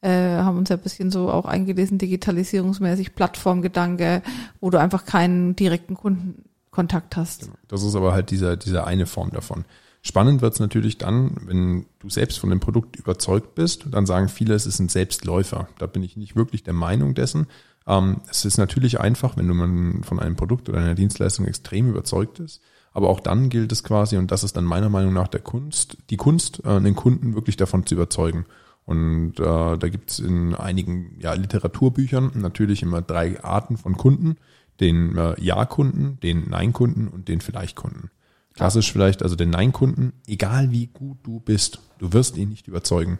äh, 0.00 0.10
haben 0.10 0.58
uns 0.58 0.68
ja 0.70 0.76
ein 0.76 0.82
bisschen 0.82 1.10
so 1.10 1.30
auch 1.30 1.44
eingelesen, 1.44 1.98
digitalisierungsmäßig, 1.98 3.14
Plattformgedanke, 3.14 4.22
wo 4.60 4.70
du 4.70 4.78
einfach 4.80 5.04
keinen 5.04 5.54
direkten 5.56 5.94
Kundenkontakt 5.94 7.16
hast. 7.16 7.50
Das 7.68 7.82
ist 7.82 7.94
aber 7.94 8.12
halt 8.12 8.30
dieser, 8.30 8.56
diese 8.56 8.84
eine 8.86 9.06
Form 9.06 9.30
davon. 9.30 9.64
Spannend 10.04 10.42
wird's 10.42 10.58
natürlich 10.58 10.98
dann, 10.98 11.36
wenn 11.46 11.86
du 12.00 12.10
selbst 12.10 12.40
von 12.40 12.50
dem 12.50 12.58
Produkt 12.58 12.96
überzeugt 12.96 13.54
bist. 13.54 13.86
Dann 13.88 14.04
sagen 14.04 14.28
viele, 14.28 14.54
es 14.54 14.66
ist 14.66 14.80
ein 14.80 14.88
Selbstläufer. 14.88 15.68
Da 15.78 15.86
bin 15.86 16.02
ich 16.02 16.16
nicht 16.16 16.34
wirklich 16.34 16.64
der 16.64 16.74
Meinung 16.74 17.14
dessen. 17.14 17.46
Ähm, 17.86 18.20
es 18.28 18.44
ist 18.44 18.58
natürlich 18.58 18.98
einfach, 18.98 19.36
wenn 19.36 19.46
du 19.46 20.02
von 20.02 20.18
einem 20.18 20.34
Produkt 20.34 20.68
oder 20.68 20.78
einer 20.78 20.96
Dienstleistung 20.96 21.46
extrem 21.46 21.88
überzeugt 21.88 22.40
ist. 22.40 22.60
Aber 22.92 23.08
auch 23.08 23.20
dann 23.20 23.48
gilt 23.48 23.70
es 23.70 23.84
quasi, 23.84 24.16
und 24.16 24.30
das 24.32 24.42
ist 24.42 24.56
dann 24.56 24.64
meiner 24.64 24.88
Meinung 24.88 25.14
nach 25.14 25.28
der 25.28 25.40
Kunst, 25.40 25.96
die 26.10 26.16
Kunst, 26.16 26.64
äh, 26.64 26.80
den 26.80 26.96
Kunden 26.96 27.34
wirklich 27.34 27.56
davon 27.56 27.86
zu 27.86 27.94
überzeugen. 27.94 28.44
Und 28.84 29.38
äh, 29.38 29.44
da 29.78 29.88
gibt's 29.88 30.18
in 30.18 30.56
einigen 30.56 31.16
ja, 31.20 31.34
Literaturbüchern 31.34 32.32
natürlich 32.34 32.82
immer 32.82 33.02
drei 33.02 33.42
Arten 33.42 33.76
von 33.76 33.96
Kunden. 33.96 34.36
Den 34.80 35.16
äh, 35.16 35.40
Ja-Kunden, 35.40 36.18
den 36.20 36.50
Nein-Kunden 36.50 37.06
und 37.06 37.28
den 37.28 37.40
Vielleicht-Kunden. 37.40 38.10
Klassisch 38.54 38.92
vielleicht, 38.92 39.22
also 39.22 39.36
den 39.36 39.50
Nein-Kunden, 39.50 40.12
egal 40.26 40.70
wie 40.70 40.86
gut 40.88 41.18
du 41.22 41.40
bist, 41.40 41.80
du 41.98 42.12
wirst 42.12 42.36
ihn 42.36 42.50
nicht 42.50 42.68
überzeugen. 42.68 43.18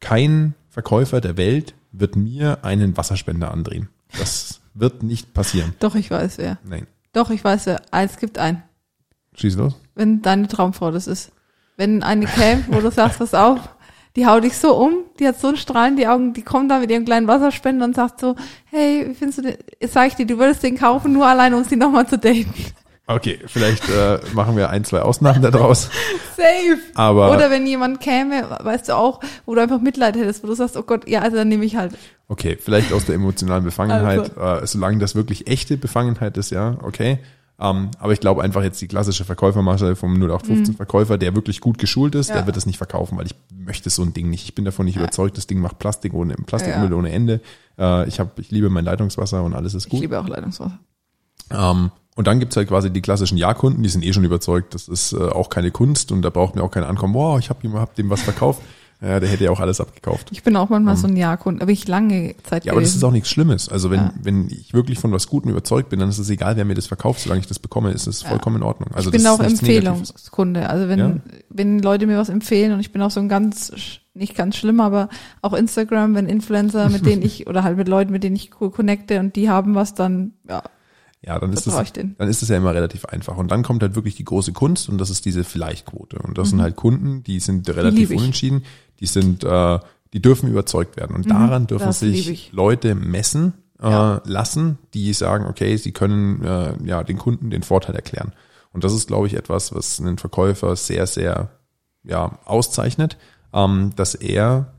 Kein 0.00 0.54
Verkäufer 0.68 1.20
der 1.20 1.36
Welt 1.36 1.74
wird 1.90 2.16
mir 2.16 2.64
einen 2.64 2.96
Wasserspender 2.96 3.50
andrehen. 3.50 3.88
Das 4.16 4.60
wird 4.74 5.02
nicht 5.02 5.34
passieren. 5.34 5.74
Doch, 5.80 5.94
ich 5.94 6.10
weiß 6.10 6.38
wer. 6.38 6.58
Nein. 6.64 6.86
Doch, 7.12 7.30
ich 7.30 7.42
weiß 7.42 7.66
wer. 7.66 7.82
Eins 7.90 8.18
gibt 8.18 8.38
ein. 8.38 8.62
Schieß 9.34 9.56
los. 9.56 9.74
Wenn 9.94 10.22
deine 10.22 10.46
Traumfrau 10.46 10.90
das 10.90 11.06
ist. 11.06 11.32
wenn 11.76 12.02
eine 12.02 12.26
käme, 12.26 12.64
wo 12.68 12.80
du 12.80 12.90
sagst, 12.90 13.18
pass 13.18 13.34
auf, 13.34 13.60
die 14.16 14.26
haut 14.26 14.42
dich 14.42 14.56
so 14.56 14.76
um, 14.76 15.04
die 15.18 15.28
hat 15.28 15.38
so 15.38 15.48
einen 15.48 15.56
Strahl 15.56 15.90
in 15.90 15.96
die 15.96 16.08
Augen, 16.08 16.32
die 16.32 16.42
kommt 16.42 16.70
da 16.70 16.80
mit 16.80 16.90
ihrem 16.90 17.04
kleinen 17.04 17.28
Wasserspender 17.28 17.84
und 17.84 17.94
sagt 17.94 18.20
so, 18.20 18.34
hey, 18.64 19.08
wie 19.08 19.14
findest 19.14 19.38
du 19.38 19.42
den, 19.42 19.56
sag 19.88 20.08
ich 20.08 20.14
dir, 20.14 20.26
du 20.26 20.38
würdest 20.38 20.62
den 20.62 20.76
kaufen, 20.76 21.12
nur 21.12 21.26
allein, 21.26 21.54
um 21.54 21.62
sie 21.64 21.76
nochmal 21.76 22.06
zu 22.08 22.18
daten. 22.18 22.52
Okay, 23.10 23.38
vielleicht 23.46 23.88
äh, 23.88 24.18
machen 24.34 24.56
wir 24.56 24.68
ein, 24.68 24.84
zwei 24.84 25.00
Ausnahmen 25.00 25.40
daraus. 25.42 25.84
Safe. 26.36 26.78
Aber 26.94 27.32
Oder 27.32 27.50
wenn 27.50 27.66
jemand 27.66 28.00
käme, 28.00 28.44
weißt 28.62 28.90
du 28.90 28.96
auch, 28.96 29.20
wo 29.46 29.54
du 29.54 29.62
einfach 29.62 29.80
Mitleid 29.80 30.14
hättest, 30.16 30.42
wo 30.44 30.46
du 30.46 30.54
sagst, 30.54 30.76
oh 30.76 30.82
Gott, 30.82 31.08
ja, 31.08 31.20
also 31.22 31.36
dann 31.38 31.48
nehme 31.48 31.64
ich 31.64 31.76
halt. 31.76 31.96
okay, 32.28 32.58
vielleicht 32.60 32.92
aus 32.92 33.06
der 33.06 33.14
emotionalen 33.14 33.64
Befangenheit, 33.64 34.36
äh, 34.36 34.66
solange 34.66 34.98
das 34.98 35.14
wirklich 35.14 35.46
echte 35.48 35.76
Befangenheit 35.78 36.36
ist, 36.36 36.50
ja, 36.50 36.76
okay. 36.82 37.18
Ähm, 37.60 37.90
aber 37.98 38.12
ich 38.12 38.20
glaube 38.20 38.42
einfach 38.42 38.62
jetzt 38.62 38.80
die 38.82 38.86
klassische 38.86 39.24
Verkäufermasche 39.24 39.96
vom 39.96 40.14
0815 40.14 40.76
Verkäufer, 40.76 41.18
der 41.18 41.34
wirklich 41.34 41.60
gut 41.60 41.78
geschult 41.78 42.14
ist, 42.14 42.28
Ja. 42.28 42.36
der 42.36 42.46
wird 42.46 42.56
das 42.56 42.66
nicht 42.66 42.76
verkaufen, 42.76 43.18
weil 43.18 43.26
ich 43.26 43.34
möchte 43.52 43.90
so 43.90 44.02
ein 44.02 44.12
Ding 44.12 44.28
nicht. 44.30 44.44
Ich 44.44 44.54
bin 44.54 44.64
davon 44.64 44.84
nicht 44.86 44.96
überzeugt, 44.96 45.36
das 45.38 45.46
Ding 45.48 45.58
macht 45.60 45.78
Plastik 45.80 46.12
ohne 46.14 46.34
Plastikmüll 46.34 46.90
Ja. 46.90 46.96
ohne 46.96 47.10
Ende. 47.10 47.40
Äh, 47.78 48.06
ich 48.06 48.20
habe, 48.20 48.30
ich 48.36 48.50
liebe 48.52 48.68
mein 48.70 48.84
Leitungswasser 48.84 49.42
und 49.42 49.54
alles 49.54 49.74
ist 49.74 49.86
Ich 49.86 49.90
gut. 49.90 50.00
liebe 50.02 50.20
auch 50.20 50.28
Leitungswasser. 50.28 50.78
Ähm, 51.50 51.90
und 52.18 52.26
dann 52.26 52.38
gibt's 52.40 52.56
halt 52.56 52.68
quasi 52.68 52.90
die 52.90 53.00
klassischen 53.00 53.38
Ja-Kunden, 53.38 53.82
die 53.82 53.88
sind 53.88 54.04
eh 54.04 54.12
schon 54.12 54.24
überzeugt, 54.24 54.74
das 54.74 54.88
ist 54.88 55.12
äh, 55.12 55.16
auch 55.16 55.48
keine 55.48 55.70
Kunst 55.70 56.12
und 56.12 56.20
da 56.22 56.30
braucht 56.30 56.54
mir 56.56 56.62
auch 56.62 56.70
keiner 56.70 56.88
ankommen, 56.88 57.14
wow, 57.14 57.38
ich 57.38 57.48
habe 57.48 57.72
hab 57.80 57.94
dem 57.94 58.10
was 58.10 58.20
verkauft. 58.22 58.60
Ja, 59.00 59.20
der 59.20 59.28
hätte 59.28 59.44
ja 59.44 59.52
auch 59.52 59.60
alles 59.60 59.80
abgekauft. 59.80 60.26
Ich 60.32 60.42
bin 60.42 60.56
auch 60.56 60.70
manchmal 60.70 60.96
so 60.96 61.06
ein 61.06 61.16
Ja-Kunde, 61.16 61.62
aber 61.62 61.70
ich 61.70 61.86
lange 61.86 62.34
Zeit 62.42 62.64
Ja, 62.64 62.72
aber 62.72 62.80
das 62.80 62.88
gewesen. 62.90 62.98
ist 62.98 63.04
auch 63.04 63.12
nichts 63.12 63.30
Schlimmes. 63.30 63.68
Also 63.68 63.92
wenn, 63.92 64.00
Ja. 64.00 64.12
wenn 64.20 64.48
ich 64.50 64.74
wirklich 64.74 64.98
von 64.98 65.12
was 65.12 65.28
Gutem 65.28 65.52
überzeugt 65.52 65.88
bin, 65.88 66.00
dann 66.00 66.08
ist 66.08 66.18
es 66.18 66.28
egal, 66.30 66.56
wer 66.56 66.64
mir 66.64 66.74
das 66.74 66.88
verkauft, 66.88 67.20
solange 67.20 67.40
ich 67.40 67.46
das 67.46 67.60
bekomme, 67.60 67.92
ist 67.92 68.08
es 68.08 68.22
Ja. 68.24 68.30
vollkommen 68.30 68.56
in 68.56 68.64
Ordnung. 68.64 68.90
Also 68.94 69.10
ich 69.10 69.12
bin 69.12 69.22
das 69.22 69.38
auch. 69.38 69.44
Empfehlungskunde. 69.44 70.68
Also 70.68 70.88
wenn, 70.88 70.98
Ja. 70.98 71.14
wenn 71.48 71.78
Leute 71.78 72.08
mir 72.08 72.18
was 72.18 72.28
empfehlen 72.28 72.72
und 72.72 72.80
ich 72.80 72.90
bin 72.90 73.00
auch 73.02 73.12
so 73.12 73.20
ein 73.20 73.28
ganz, 73.28 73.72
nicht 74.14 74.34
ganz 74.34 74.56
schlimm, 74.56 74.80
aber 74.80 75.10
auch 75.42 75.52
Instagram, 75.52 76.16
wenn 76.16 76.26
Influencer, 76.26 76.88
mit 76.88 77.06
denen 77.06 77.22
ich, 77.22 77.46
oder 77.46 77.62
halt 77.62 77.76
mit 77.76 77.86
Leuten, 77.86 78.10
mit 78.10 78.24
denen 78.24 78.34
ich 78.34 78.50
cool 78.60 78.72
connecte 78.72 79.20
und 79.20 79.36
die 79.36 79.48
haben 79.48 79.76
was, 79.76 79.94
dann, 79.94 80.32
ja, 80.48 80.60
Ja, 81.20 81.38
dann 81.38 81.52
ist 81.52 81.66
denen. 81.96 82.14
dann 82.16 82.28
ist 82.28 82.42
es 82.42 82.48
ja 82.48 82.56
immer 82.56 82.74
relativ 82.74 83.04
einfach. 83.06 83.36
Und 83.36 83.50
dann 83.50 83.62
kommt 83.64 83.82
halt 83.82 83.96
wirklich 83.96 84.14
die 84.14 84.24
große 84.24 84.52
Kunst 84.52 84.88
und 84.88 84.98
das 84.98 85.10
ist 85.10 85.24
diese 85.24 85.42
Vielleicht-Quote. 85.42 86.18
Und 86.20 86.38
das 86.38 86.50
sind 86.50 86.62
halt 86.62 86.76
Kunden, 86.76 87.24
die 87.24 87.40
sind 87.40 87.68
relativ 87.68 88.10
Mhm. 88.10 88.14
ich. 88.14 88.20
unentschieden, 88.20 88.64
die 89.00 89.06
sind, 89.06 89.42
äh, 89.42 89.78
die 90.12 90.22
dürfen 90.22 90.48
überzeugt 90.48 90.96
werden. 90.96 91.16
Und 91.16 91.28
daran 91.28 91.66
dürfen 91.66 91.84
Mhm. 91.84 91.88
das 91.88 92.00
lieb 92.02 92.14
sich 92.16 92.30
ich. 92.30 92.52
Leute 92.52 92.94
messen 92.94 93.54
äh, 93.80 93.88
Ja. 93.90 94.22
lassen, 94.26 94.78
die 94.94 95.12
sagen, 95.12 95.46
okay, 95.46 95.76
sie 95.76 95.92
können 95.92 96.42
äh, 96.44 96.74
ja 96.84 97.02
den 97.04 97.18
Kunden 97.18 97.50
den 97.50 97.62
Vorteil 97.62 97.94
erklären. 97.96 98.32
Und 98.72 98.84
das 98.84 98.92
ist, 98.92 99.06
glaube 99.08 99.26
ich, 99.26 99.34
etwas, 99.34 99.74
was 99.74 100.00
einen 100.00 100.18
Verkäufer 100.18 100.76
sehr, 100.76 101.06
sehr 101.06 101.50
ja, 102.04 102.38
auszeichnet, 102.44 103.16
ähm, 103.52 103.92
dass 103.96 104.14
er 104.14 104.74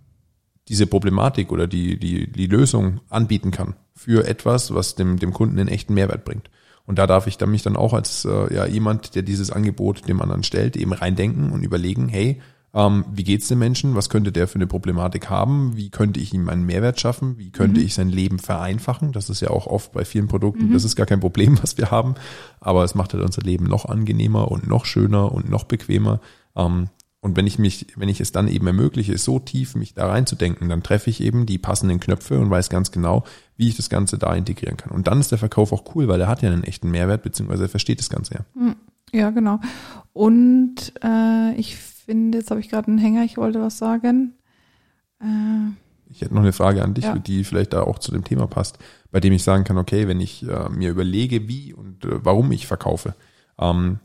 diese 0.68 0.86
Problematik 0.88 1.52
oder 1.52 1.68
die, 1.68 1.98
die, 2.00 2.32
die 2.32 2.48
Lösung 2.48 3.02
anbieten 3.10 3.52
kann 3.52 3.76
für 4.00 4.26
etwas, 4.26 4.74
was 4.74 4.96
dem, 4.96 5.20
dem 5.20 5.34
Kunden 5.34 5.60
einen 5.60 5.68
echten 5.68 5.94
Mehrwert 5.94 6.24
bringt. 6.24 6.50
Und 6.86 6.98
da 6.98 7.06
darf 7.06 7.28
ich 7.28 7.38
dann 7.38 7.52
mich 7.52 7.64
dann 7.64 7.76
auch 7.76 7.94
als 7.94 8.24
äh, 8.24 8.54
ja, 8.54 8.66
jemand, 8.66 9.14
der 9.14 9.24
dieses 9.24 9.52
Angebot 9.52 10.08
dem 10.08 10.22
anderen 10.22 10.44
stellt, 10.44 10.78
eben 10.78 10.94
reindenken 10.94 11.52
und 11.52 11.64
überlegen, 11.64 12.08
hey, 12.08 12.42
ähm, 12.74 13.04
wie 13.12 13.26
geht's 13.26 13.50
dem 13.50 13.60
Menschen? 13.60 13.96
Was 13.96 14.10
könnte 14.10 14.32
der 14.32 14.48
für 14.48 14.56
eine 14.56 14.68
Problematik 14.68 15.30
haben? 15.30 15.76
Wie 15.76 15.90
könnte 15.90 16.22
ich 16.22 16.34
ihm 16.34 16.48
einen 16.48 16.66
Mehrwert 16.66 17.00
schaffen? 17.00 17.38
Wie 17.38 17.52
könnte 17.52 17.82
ich 17.82 17.94
sein 17.94 18.10
Leben 18.10 18.40
vereinfachen? 18.40 19.12
Das 19.12 19.30
ist 19.30 19.42
ja 19.42 19.50
auch 19.50 19.68
oft 19.68 19.92
bei 19.92 20.06
vielen 20.06 20.28
Produkten, 20.28 20.72
das 20.72 20.86
ist 20.86 20.96
gar 20.96 21.06
kein 21.06 21.20
Problem, 21.20 21.58
was 21.62 21.78
wir 21.78 21.92
haben, 21.92 22.16
aber 22.62 22.84
es 22.84 22.96
macht 22.96 23.14
halt 23.14 23.24
unser 23.24 23.42
Leben 23.42 23.66
noch 23.66 23.86
angenehmer 23.86 24.50
und 24.50 24.66
noch 24.66 24.86
schöner 24.86 25.32
und 25.32 25.50
noch 25.50 25.66
bequemer. 25.66 26.22
Ähm, 26.56 26.88
und 27.22 27.36
wenn 27.36 27.48
ich 27.48 27.60
mich, 27.60 27.88
wenn 27.98 28.08
ich 28.10 28.22
es 28.22 28.32
dann 28.32 28.48
eben 28.48 28.66
ermögliche, 28.68 29.18
so 29.18 29.40
tief 29.40 29.76
mich 29.76 29.94
da 29.94 30.08
reinzudenken, 30.08 30.70
dann 30.70 30.84
treffe 30.84 31.10
ich 31.10 31.22
eben 31.22 31.46
die 31.46 31.58
passenden 31.58 32.00
Knöpfe 32.00 32.40
und 32.40 32.50
weiß 32.50 32.70
ganz 32.70 32.92
genau, 32.92 33.26
wie 33.58 33.68
ich 33.68 33.76
das 33.76 33.90
Ganze 33.90 34.18
da 34.18 34.34
integrieren 34.36 34.78
kann. 34.78 34.92
Und 34.92 35.08
dann 35.08 35.20
ist 35.20 35.32
der 35.32 35.38
Verkauf 35.38 35.74
auch 35.74 35.84
cool, 35.96 36.08
weil 36.08 36.22
er 36.22 36.28
hat 36.28 36.42
ja 36.42 36.50
einen 36.50 36.64
echten 36.64 36.90
Mehrwert, 36.92 37.24
beziehungsweise 37.24 37.64
er 37.64 37.70
versteht 37.70 38.00
das 38.00 38.10
Ganze 38.10 38.36
ja. 38.56 38.76
Ja, 39.12 39.30
genau. 39.32 39.60
Und 40.14 40.94
äh, 41.04 41.54
ich 41.56 41.76
finde, 41.76 42.38
jetzt 42.38 42.52
habe 42.52 42.62
ich 42.62 42.70
gerade 42.70 42.88
einen 42.88 43.00
Hänger, 43.00 43.24
ich 43.24 43.38
wollte 43.38 43.60
was 43.60 43.78
sagen. 43.78 44.34
Äh, 45.22 45.72
Ich 46.12 46.22
hätte 46.22 46.34
noch 46.34 46.42
eine 46.42 46.54
Frage 46.54 46.84
an 46.84 46.94
dich, 46.94 47.04
Ja. 47.06 47.18
die 47.18 47.44
vielleicht 47.44 47.74
da 47.74 47.82
auch 47.84 48.00
zu 48.00 48.12
dem 48.12 48.24
Thema 48.24 48.48
passt, 48.48 48.78
bei 49.12 49.20
dem 49.20 49.34
ich 49.34 49.44
sagen 49.44 49.64
kann, 49.64 49.78
okay, 49.78 50.08
wenn 50.08 50.22
ich 50.22 50.48
äh, 50.48 50.70
mir 50.70 50.90
überlege, 50.92 51.48
wie 51.48 51.74
und 51.74 52.06
äh, 52.06 52.24
warum 52.24 52.52
ich 52.52 52.66
verkaufe, 52.68 53.14
ähm, 53.60 54.00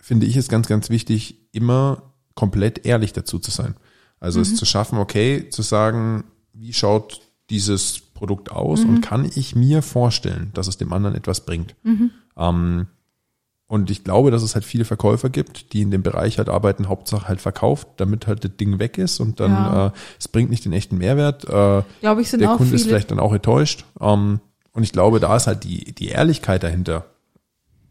finde 0.00 0.26
ich 0.26 0.36
es 0.36 0.48
ganz, 0.48 0.66
ganz 0.68 0.90
wichtig, 0.90 1.48
immer 1.52 2.02
komplett 2.36 2.86
ehrlich 2.86 3.12
dazu 3.12 3.40
zu 3.40 3.50
sein. 3.50 3.74
Also 4.20 4.40
es 4.40 4.54
zu 4.54 4.64
schaffen, 4.64 4.98
okay, 4.98 5.48
zu 5.50 5.62
sagen, 5.62 6.24
wie 6.52 6.72
schaut 6.72 7.20
dieses 7.50 7.98
Produkt 8.00 8.50
aus 8.50 8.84
und 8.84 9.00
kann 9.02 9.28
ich 9.34 9.54
mir 9.56 9.82
vorstellen, 9.82 10.50
dass 10.54 10.68
es 10.68 10.76
dem 10.78 10.92
anderen 10.92 11.14
etwas 11.16 11.44
bringt. 11.44 11.74
Ähm, 12.36 12.86
und 13.68 13.90
ich 13.90 14.04
glaube, 14.04 14.30
dass 14.30 14.42
es 14.44 14.54
halt 14.54 14.64
viele 14.64 14.84
Verkäufer 14.84 15.28
gibt, 15.28 15.72
die 15.72 15.82
in 15.82 15.90
dem 15.90 16.02
Bereich 16.04 16.38
halt 16.38 16.48
arbeiten, 16.48 16.88
Hauptsache 16.88 17.26
halt 17.26 17.40
verkauft, 17.40 17.88
damit 17.96 18.26
halt 18.28 18.44
das 18.44 18.52
Ding 18.58 18.78
weg 18.78 18.96
ist 18.96 19.18
und 19.20 19.40
dann 19.40 19.50
Ja. 19.52 19.86
äh, 19.88 19.90
es 20.20 20.28
bringt 20.28 20.50
nicht 20.50 20.64
den 20.64 20.72
echten 20.72 20.98
Mehrwert. 20.98 21.44
Äh, 21.44 21.82
Glaube 22.00 22.22
ich, 22.22 22.30
sind 22.30 22.40
der 22.40 22.52
auch 22.52 22.56
Kunde 22.58 22.74
ist 22.74 22.82
viele. 22.82 22.94
vielleicht 22.94 23.10
dann 23.10 23.18
auch 23.18 23.32
enttäuscht. 23.32 23.84
Ähm, 24.00 24.40
und 24.72 24.82
ich 24.84 24.92
glaube, 24.92 25.18
da 25.20 25.34
ist 25.36 25.46
halt 25.48 25.64
die, 25.64 25.92
die 25.94 26.08
Ehrlichkeit 26.08 26.62
dahinter, 26.62 27.06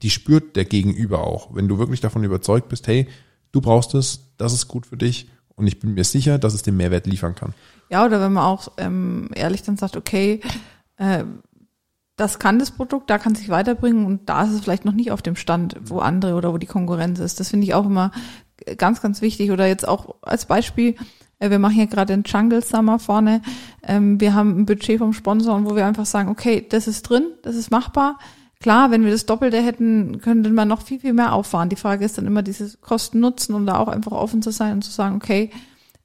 die 0.01 0.09
spürt 0.09 0.55
der 0.55 0.65
Gegenüber 0.65 1.25
auch. 1.25 1.53
Wenn 1.55 1.67
du 1.67 1.77
wirklich 1.77 1.99
davon 2.01 2.23
überzeugt 2.23 2.69
bist, 2.69 2.87
hey, 2.87 3.07
du 3.55 3.61
brauchst 3.61 3.95
es, 3.95 4.19
das 4.37 4.53
ist 4.53 4.67
gut 4.67 4.85
für 4.85 4.97
dich 4.97 5.29
und 5.55 5.65
ich 5.65 5.79
bin 5.79 5.93
mir 5.93 6.03
sicher, 6.03 6.37
dass 6.37 6.53
es 6.53 6.61
den 6.61 6.75
Mehrwert 6.75 7.07
liefern 7.07 7.35
kann. 7.35 7.53
Ja, 7.89 8.05
oder 8.05 8.19
wenn 8.19 8.33
man 8.33 8.43
auch 8.43 8.69
ähm, 8.77 9.29
ehrlich 9.33 9.63
dann 9.63 9.77
sagt, 9.77 9.95
okay, 9.95 10.41
äh, 10.97 11.23
das 12.17 12.39
kann 12.39 12.59
das 12.59 12.71
Produkt, 12.71 13.09
da 13.09 13.17
kann 13.17 13.33
es 13.33 13.39
sich 13.39 13.49
weiterbringen 13.49 14.05
und 14.05 14.29
da 14.29 14.43
ist 14.43 14.51
es 14.51 14.61
vielleicht 14.61 14.85
noch 14.85 14.93
nicht 14.93 15.11
auf 15.11 15.21
dem 15.21 15.35
Stand, 15.35 15.75
wo 15.81 15.99
andere 15.99 16.35
oder 16.35 16.53
wo 16.53 16.57
die 16.57 16.65
Konkurrenz 16.65 17.19
ist. 17.19 17.39
Das 17.39 17.49
finde 17.49 17.65
ich 17.65 17.73
auch 17.73 17.85
immer 17.85 18.11
ganz, 18.77 19.01
ganz 19.01 19.21
wichtig. 19.21 19.51
Oder 19.51 19.67
jetzt 19.67 19.87
auch 19.87 20.15
als 20.21 20.45
Beispiel, 20.45 20.95
äh, 21.39 21.49
wir 21.49 21.59
machen 21.59 21.75
hier 21.75 21.87
gerade 21.87 22.13
den 22.13 22.23
Jungle 22.23 22.63
Summer 22.63 22.99
vorne. 22.99 23.41
Ähm, 23.83 24.19
wir 24.19 24.33
haben 24.33 24.59
ein 24.59 24.65
Budget 24.65 24.99
vom 24.99 25.13
Sponsor, 25.13 25.63
wo 25.65 25.75
wir 25.75 25.85
einfach 25.85 26.05
sagen, 26.05 26.29
okay, 26.29 26.65
das 26.67 26.87
ist 26.87 27.03
drin, 27.03 27.27
das 27.43 27.55
ist 27.55 27.71
machbar. 27.71 28.17
Klar, 28.61 28.91
wenn 28.91 29.03
wir 29.03 29.11
das 29.11 29.25
Doppelte 29.25 29.61
hätten, 29.61 30.19
könnte 30.21 30.49
man 30.49 30.67
noch 30.67 30.81
viel, 30.81 30.99
viel 30.99 31.13
mehr 31.13 31.33
auffahren. 31.33 31.69
Die 31.69 31.75
Frage 31.75 32.05
ist 32.05 32.17
dann 32.17 32.25
immer 32.25 32.41
dieses 32.41 32.81
Kosten-Nutzen 32.81 33.53
und 33.53 33.65
da 33.65 33.77
auch 33.79 33.87
einfach 33.87 34.13
offen 34.13 34.41
zu 34.41 34.51
sein 34.51 34.73
und 34.73 34.81
zu 34.81 34.91
sagen, 34.91 35.15
okay, 35.15 35.51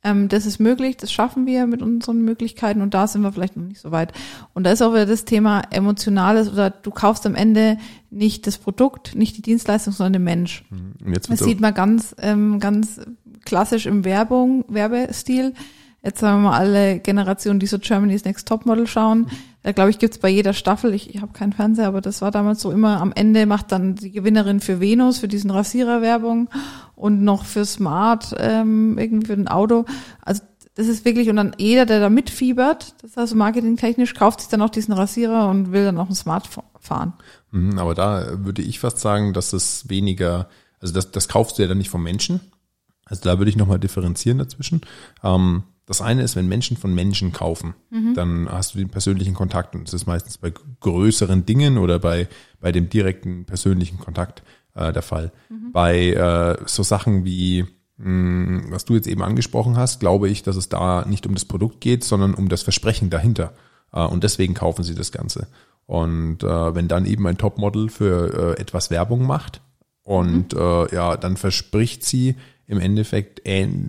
ähm, 0.02 0.28
das 0.28 0.46
ist 0.46 0.58
möglich, 0.58 0.96
das 0.96 1.12
schaffen 1.12 1.46
wir 1.46 1.66
mit 1.66 1.82
unseren 1.82 2.22
Möglichkeiten 2.22 2.80
und 2.80 2.94
da 2.94 3.06
sind 3.06 3.22
wir 3.22 3.32
vielleicht 3.32 3.56
noch 3.56 3.64
nicht 3.64 3.80
so 3.80 3.90
weit. 3.90 4.12
Und 4.54 4.64
da 4.64 4.72
ist 4.72 4.82
auch 4.82 4.92
wieder 4.92 5.06
das 5.06 5.24
Thema 5.24 5.62
Emotionales 5.70 6.50
oder 6.50 6.70
du 6.70 6.90
kaufst 6.90 7.26
am 7.26 7.34
Ende 7.34 7.78
nicht 8.10 8.46
das 8.46 8.58
Produkt, 8.58 9.14
nicht 9.14 9.36
die 9.36 9.42
Dienstleistung, 9.42 9.92
sondern 9.92 10.14
den 10.14 10.24
Mensch. 10.24 10.64
Jetzt 11.06 11.30
Das 11.30 11.40
sieht 11.40 11.60
man 11.60 11.74
ganz, 11.74 12.14
ähm, 12.18 12.60
ganz 12.60 13.00
klassisch 13.44 13.86
im 13.86 14.04
Werbung, 14.04 14.64
Werbestil. 14.68 15.54
Jetzt 16.02 16.22
haben 16.22 16.42
wir 16.42 16.50
mal 16.50 16.58
alle 16.58 16.98
Generationen, 16.98 17.60
die 17.60 17.66
so 17.66 17.78
Germany's 17.78 18.24
Next 18.24 18.48
Topmodel 18.48 18.86
schauen. 18.86 19.26
Da 19.62 19.72
glaube 19.72 19.90
ich, 19.90 19.98
gibt's 19.98 20.16
bei 20.16 20.30
jeder 20.30 20.54
Staffel, 20.54 20.94
ich, 20.94 21.14
ich 21.14 21.20
habe 21.20 21.34
keinen 21.34 21.52
Fernseher, 21.52 21.88
aber 21.88 22.00
das 22.00 22.22
war 22.22 22.30
damals 22.30 22.62
so 22.62 22.70
immer, 22.70 23.00
am 23.00 23.12
Ende 23.12 23.44
macht 23.44 23.70
dann 23.72 23.96
die 23.96 24.10
Gewinnerin 24.10 24.60
für 24.60 24.80
Venus, 24.80 25.18
für 25.18 25.28
diesen 25.28 25.50
Rasierer 25.50 26.00
Werbung 26.00 26.48
und 26.94 27.22
noch 27.22 27.44
für 27.44 27.66
Smart, 27.66 28.34
ähm, 28.38 28.96
irgendwie 28.96 29.26
für 29.26 29.34
ein 29.34 29.48
Auto. 29.48 29.84
Also 30.22 30.42
das 30.74 30.88
ist 30.88 31.04
wirklich, 31.04 31.28
und 31.28 31.36
dann 31.36 31.54
jeder, 31.58 31.84
der 31.84 32.00
da 32.00 32.08
mitfiebert, 32.08 32.94
das 33.02 33.18
heißt 33.18 33.34
marketingtechnisch, 33.34 34.14
kauft 34.14 34.40
sich 34.40 34.48
dann 34.48 34.62
auch 34.62 34.70
diesen 34.70 34.94
Rasierer 34.94 35.48
und 35.50 35.72
will 35.72 35.84
dann 35.84 35.98
auch 35.98 36.08
ein 36.08 36.14
Smart 36.14 36.48
fahren. 36.80 37.12
Mhm, 37.50 37.78
Aber 37.78 37.94
da 37.94 38.44
würde 38.44 38.62
ich 38.62 38.80
fast 38.80 38.98
sagen, 38.98 39.34
dass 39.34 39.52
es 39.52 39.90
weniger, 39.90 40.48
also 40.80 40.94
das, 40.94 41.10
das 41.10 41.28
kaufst 41.28 41.58
du 41.58 41.62
ja 41.62 41.68
dann 41.68 41.76
nicht 41.76 41.90
vom 41.90 42.02
Menschen. 42.02 42.40
Also 43.04 43.22
da 43.24 43.38
würde 43.38 43.50
ich 43.50 43.56
nochmal 43.56 43.78
differenzieren 43.78 44.38
dazwischen. 44.38 44.80
Ähm, 45.22 45.64
das 45.90 46.00
eine 46.00 46.22
ist, 46.22 46.36
wenn 46.36 46.46
Menschen 46.46 46.76
von 46.76 46.94
Menschen 46.94 47.32
kaufen, 47.32 47.74
dann 48.14 48.48
hast 48.48 48.74
du 48.74 48.78
den 48.78 48.90
persönlichen 48.90 49.34
Kontakt 49.34 49.74
und 49.74 49.88
das 49.88 49.92
ist 49.92 50.06
meistens 50.06 50.38
bei 50.38 50.52
größeren 50.78 51.44
Dingen 51.44 51.78
oder 51.78 51.98
bei, 51.98 52.28
bei 52.60 52.70
dem 52.70 52.88
direkten 52.88 53.44
persönlichen 53.44 53.98
Kontakt 53.98 54.44
äh, 54.76 54.92
der 54.92 55.02
Fall. 55.02 55.32
Bei 55.72 56.10
äh, 56.10 56.56
so 56.66 56.84
Sachen 56.84 57.24
wie, 57.24 57.66
mh, 57.96 58.70
was 58.70 58.84
du 58.84 58.94
jetzt 58.94 59.08
eben 59.08 59.24
angesprochen 59.24 59.76
hast, 59.76 59.98
glaube 59.98 60.28
ich, 60.28 60.44
dass 60.44 60.54
es 60.54 60.68
da 60.68 61.04
nicht 61.08 61.26
um 61.26 61.34
das 61.34 61.44
Produkt 61.44 61.80
geht, 61.80 62.04
sondern 62.04 62.34
um 62.34 62.48
das 62.48 62.62
Versprechen 62.62 63.10
dahinter. 63.10 63.52
Äh, 63.92 64.04
und 64.04 64.22
deswegen 64.22 64.54
kaufen 64.54 64.84
sie 64.84 64.94
das 64.94 65.10
Ganze. 65.10 65.48
Und 65.86 66.44
äh, 66.44 66.74
wenn 66.76 66.86
dann 66.86 67.04
eben 67.04 67.26
ein 67.26 67.36
Topmodel 67.36 67.88
für 67.88 68.54
äh, 68.56 68.60
etwas 68.60 68.92
Werbung 68.92 69.26
macht 69.26 69.60
und 70.04 70.54
äh, 70.54 70.94
ja, 70.94 71.16
dann 71.16 71.36
verspricht 71.36 72.04
sie 72.04 72.36
im 72.70 72.78
Endeffekt, 72.78 73.42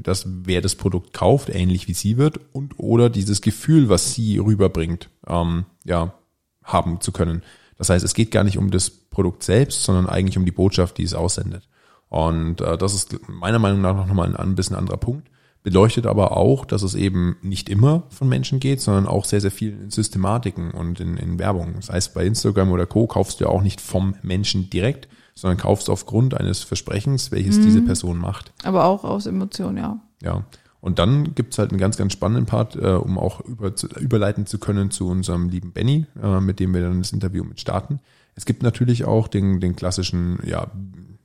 dass 0.03 0.25
wer 0.27 0.59
das 0.59 0.73
Produkt 0.73 1.13
kauft, 1.13 1.49
ähnlich 1.49 1.87
wie 1.87 1.93
sie 1.93 2.17
wird 2.17 2.39
und 2.51 2.79
oder 2.79 3.11
dieses 3.11 3.41
Gefühl, 3.41 3.89
was 3.89 4.15
sie 4.15 4.39
rüberbringt, 4.39 5.09
ähm, 5.27 5.65
ja, 5.83 6.15
haben 6.63 6.99
zu 6.99 7.11
können. 7.11 7.43
Das 7.77 7.91
heißt, 7.91 8.03
es 8.03 8.15
geht 8.15 8.31
gar 8.31 8.43
nicht 8.43 8.57
um 8.57 8.71
das 8.71 8.89
Produkt 8.89 9.43
selbst, 9.43 9.83
sondern 9.83 10.07
eigentlich 10.07 10.37
um 10.37 10.45
die 10.45 10.51
Botschaft, 10.51 10.97
die 10.97 11.03
es 11.03 11.13
aussendet. 11.13 11.67
Und 12.09 12.61
äh, 12.61 12.75
das 12.75 12.95
ist 12.95 13.19
meiner 13.29 13.59
Meinung 13.59 13.81
nach 13.81 13.95
noch 13.95 14.11
mal 14.13 14.27
ein, 14.27 14.35
ein 14.35 14.55
bisschen 14.55 14.75
anderer 14.75 14.97
Punkt. 14.97 15.29
Beleuchtet 15.61 16.07
aber 16.07 16.35
auch, 16.35 16.65
dass 16.65 16.81
es 16.81 16.95
eben 16.95 17.37
nicht 17.43 17.69
immer 17.69 18.03
von 18.09 18.27
Menschen 18.27 18.59
geht, 18.59 18.81
sondern 18.81 19.05
auch 19.05 19.25
sehr, 19.25 19.41
sehr 19.41 19.51
viel 19.51 19.79
in 19.79 19.91
Systematiken 19.91 20.71
und 20.71 20.99
in, 20.99 21.17
in 21.17 21.37
Werbung. 21.37 21.75
Das 21.75 21.91
heißt, 21.91 22.15
bei 22.15 22.25
Instagram 22.25 22.71
oder 22.71 22.87
Co. 22.87 23.05
kaufst 23.05 23.39
du 23.39 23.43
ja 23.43 23.51
auch 23.51 23.61
nicht 23.61 23.79
vom 23.79 24.15
Menschen 24.23 24.71
direkt, 24.71 25.07
sondern 25.41 25.57
kaufst 25.57 25.89
aufgrund 25.89 26.35
eines 26.35 26.61
Versprechens, 26.61 27.31
welches 27.31 27.57
Mhm. 27.57 27.63
diese 27.63 27.81
Person 27.81 28.19
macht. 28.19 28.53
Aber 28.63 28.85
auch 28.85 29.03
aus 29.03 29.25
Emotionen, 29.25 29.77
ja. 29.77 29.99
Ja. 30.21 30.43
Und 30.81 30.99
dann 30.99 31.33
gibt's 31.33 31.57
halt 31.57 31.71
einen 31.71 31.79
ganz, 31.79 31.97
ganz 31.97 32.13
spannenden 32.13 32.45
Part, 32.45 32.75
äh, 32.75 32.93
um 32.93 33.17
auch 33.17 33.41
über, 33.41 33.75
zu, 33.75 33.87
überleiten 33.87 34.45
zu 34.45 34.59
können 34.59 34.91
zu 34.91 35.07
unserem 35.09 35.49
lieben 35.49 35.71
Benny, 35.71 36.05
äh, 36.21 36.39
mit 36.39 36.59
dem 36.59 36.75
wir 36.75 36.81
dann 36.81 36.99
das 36.99 37.11
Interview 37.11 37.43
mit 37.43 37.59
starten. 37.59 37.99
Es 38.35 38.45
gibt 38.45 38.61
natürlich 38.61 39.05
auch 39.05 39.27
den, 39.27 39.59
den 39.59 39.75
klassischen 39.75 40.37
ja, 40.45 40.67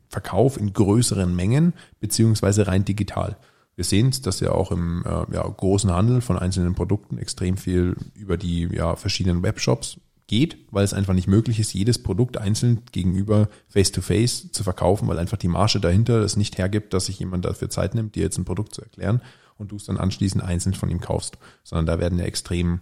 Verkauf 0.09 0.57
in 0.59 0.73
größeren 0.73 1.37
Mengen, 1.37 1.75
beziehungsweise 2.01 2.67
rein 2.67 2.87
digital. 2.87 3.37
Wir 3.75 3.85
sehen 3.85 4.09
es, 4.09 4.23
dass 4.23 4.41
ja 4.41 4.53
auch 4.53 4.73
im 4.73 5.05
äh, 5.05 5.35
ja, 5.35 5.47
großen 5.47 5.93
Handel 5.93 6.23
von 6.23 6.39
einzelnen 6.39 6.75
Produkten 6.75 7.19
extrem 7.19 7.59
viel 7.59 7.97
über 8.15 8.39
die 8.39 8.69
ja, 8.73 8.97
verschiedenen 8.97 9.43
Webshops 9.43 9.99
geht, 10.27 10.59
weil 10.71 10.85
es 10.85 10.95
einfach 10.95 11.15
nicht 11.15 11.29
möglich 11.29 11.61
ist, 11.61 11.73
jedes 11.73 12.03
Produkt 12.03 12.37
einzeln 12.37 12.83
gegenüber 12.93 13.49
Face-to-Face 13.69 14.51
zu 14.53 14.65
verkaufen, 14.65 15.07
weil 15.09 15.19
einfach 15.19 15.37
die 15.37 15.49
Marge 15.49 15.79
dahinter 15.81 16.21
es 16.21 16.37
nicht 16.37 16.59
hergibt, 16.59 16.93
dass 16.95 17.07
sich 17.07 17.19
jemand 17.19 17.45
dafür 17.45 17.71
Zeit 17.71 17.95
nimmt, 17.95 18.15
dir 18.15 18.23
jetzt 18.23 18.39
ein 18.39 18.45
Produkt 18.45 18.75
zu 18.75 18.83
erklären 18.83 19.23
und 19.57 19.73
du 19.73 19.77
es 19.77 19.85
dann 19.85 19.99
anschließend 19.99 20.43
einzeln 20.43 20.75
von 20.75 20.91
ihm 20.91 21.01
kaufst, 21.01 21.39
sondern 21.63 21.87
da 21.87 22.01
werden 22.01 22.19
ja 22.19 22.25
extrem 22.25 22.81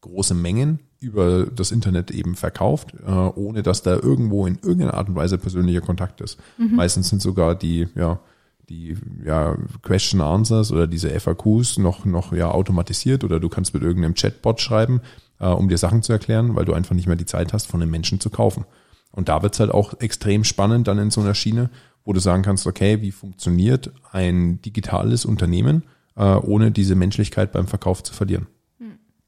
große 0.00 0.34
Mengen 0.34 0.80
über 0.98 1.46
das 1.46 1.72
Internet 1.72 2.10
eben 2.10 2.36
verkauft, 2.36 2.94
äh, 3.06 3.10
ohne 3.10 3.62
dass 3.62 3.82
da 3.82 3.94
irgendwo 3.94 4.46
in 4.46 4.56
irgendeiner 4.56 4.94
Art 4.94 5.08
und 5.08 5.16
Weise 5.16 5.36
persönlicher 5.36 5.80
Kontakt 5.80 6.20
ist. 6.20 6.38
Meistens 6.76 7.08
sind 7.08 7.20
sogar 7.20 7.54
die, 7.54 7.88
ja, 7.94 8.20
die 8.68 8.96
ja, 9.24 9.56
Question 9.82 10.20
Answers 10.20 10.72
oder 10.72 10.86
diese 10.86 11.10
FAQs 11.10 11.78
noch, 11.78 12.04
noch 12.04 12.32
ja, 12.32 12.50
automatisiert 12.50 13.24
oder 13.24 13.38
du 13.40 13.48
kannst 13.48 13.74
mit 13.74 13.82
irgendeinem 13.82 14.14
Chatbot 14.14 14.60
schreiben, 14.60 15.00
äh, 15.38 15.46
um 15.46 15.68
dir 15.68 15.78
Sachen 15.78 16.02
zu 16.02 16.12
erklären, 16.12 16.56
weil 16.56 16.64
du 16.64 16.72
einfach 16.72 16.94
nicht 16.94 17.06
mehr 17.06 17.16
die 17.16 17.26
Zeit 17.26 17.52
hast, 17.52 17.66
von 17.66 17.82
einem 17.82 17.90
Menschen 17.90 18.20
zu 18.20 18.30
kaufen. 18.30 18.64
Und 19.12 19.28
da 19.28 19.42
wird's 19.42 19.60
halt 19.60 19.70
auch 19.70 20.00
extrem 20.00 20.44
spannend 20.44 20.88
dann 20.88 20.98
in 20.98 21.10
so 21.10 21.20
einer 21.20 21.34
Schiene, 21.34 21.70
wo 22.04 22.12
du 22.12 22.20
sagen 22.20 22.42
kannst, 22.42 22.66
okay, 22.66 23.00
wie 23.02 23.12
funktioniert 23.12 23.92
ein 24.12 24.60
digitales 24.62 25.24
Unternehmen, 25.24 25.84
äh, 26.16 26.22
ohne 26.22 26.70
diese 26.70 26.94
Menschlichkeit 26.94 27.52
beim 27.52 27.66
Verkauf 27.66 28.02
zu 28.02 28.12
verlieren? 28.12 28.46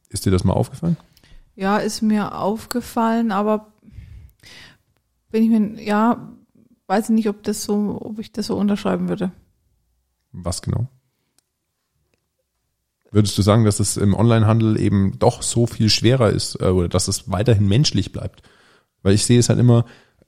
Ist 0.08 0.24
dir 0.24 0.30
das 0.30 0.44
mal 0.44 0.54
aufgefallen? 0.54 0.96
Ja, 1.54 1.78
ist 1.78 2.02
mir 2.02 2.38
aufgefallen, 2.38 3.32
aber 3.32 3.72
bin 5.30 5.42
ich 5.42 5.50
mir, 5.50 5.82
ja, 5.82 6.32
weiß 6.86 7.10
ich 7.10 7.14
nicht, 7.14 7.28
ob 7.28 7.42
das 7.42 7.64
so, 7.64 7.98
ob 8.00 8.18
ich 8.18 8.32
das 8.32 8.46
so 8.46 8.56
unterschreiben 8.56 9.08
würde. 9.08 9.32
Was 10.32 10.62
genau? 10.62 10.88
Würdest 13.10 13.38
du 13.38 13.42
sagen, 13.42 13.64
dass 13.64 13.80
es 13.80 13.96
im 13.96 14.14
Onlinehandel 14.14 14.78
eben 14.78 15.18
doch 15.18 15.42
so 15.42 15.66
viel 15.66 15.88
schwerer 15.88 16.30
ist 16.30 16.60
äh, 16.60 16.66
oder 16.66 16.88
dass 16.88 17.08
es 17.08 17.30
weiterhin 17.30 17.66
menschlich 17.66 18.12
bleibt? 18.12 18.42
Weil 19.02 19.14
ich 19.14 19.24
sehe 19.24 19.38
es 19.38 19.48
halt 19.48 19.58
immer, 19.58 19.84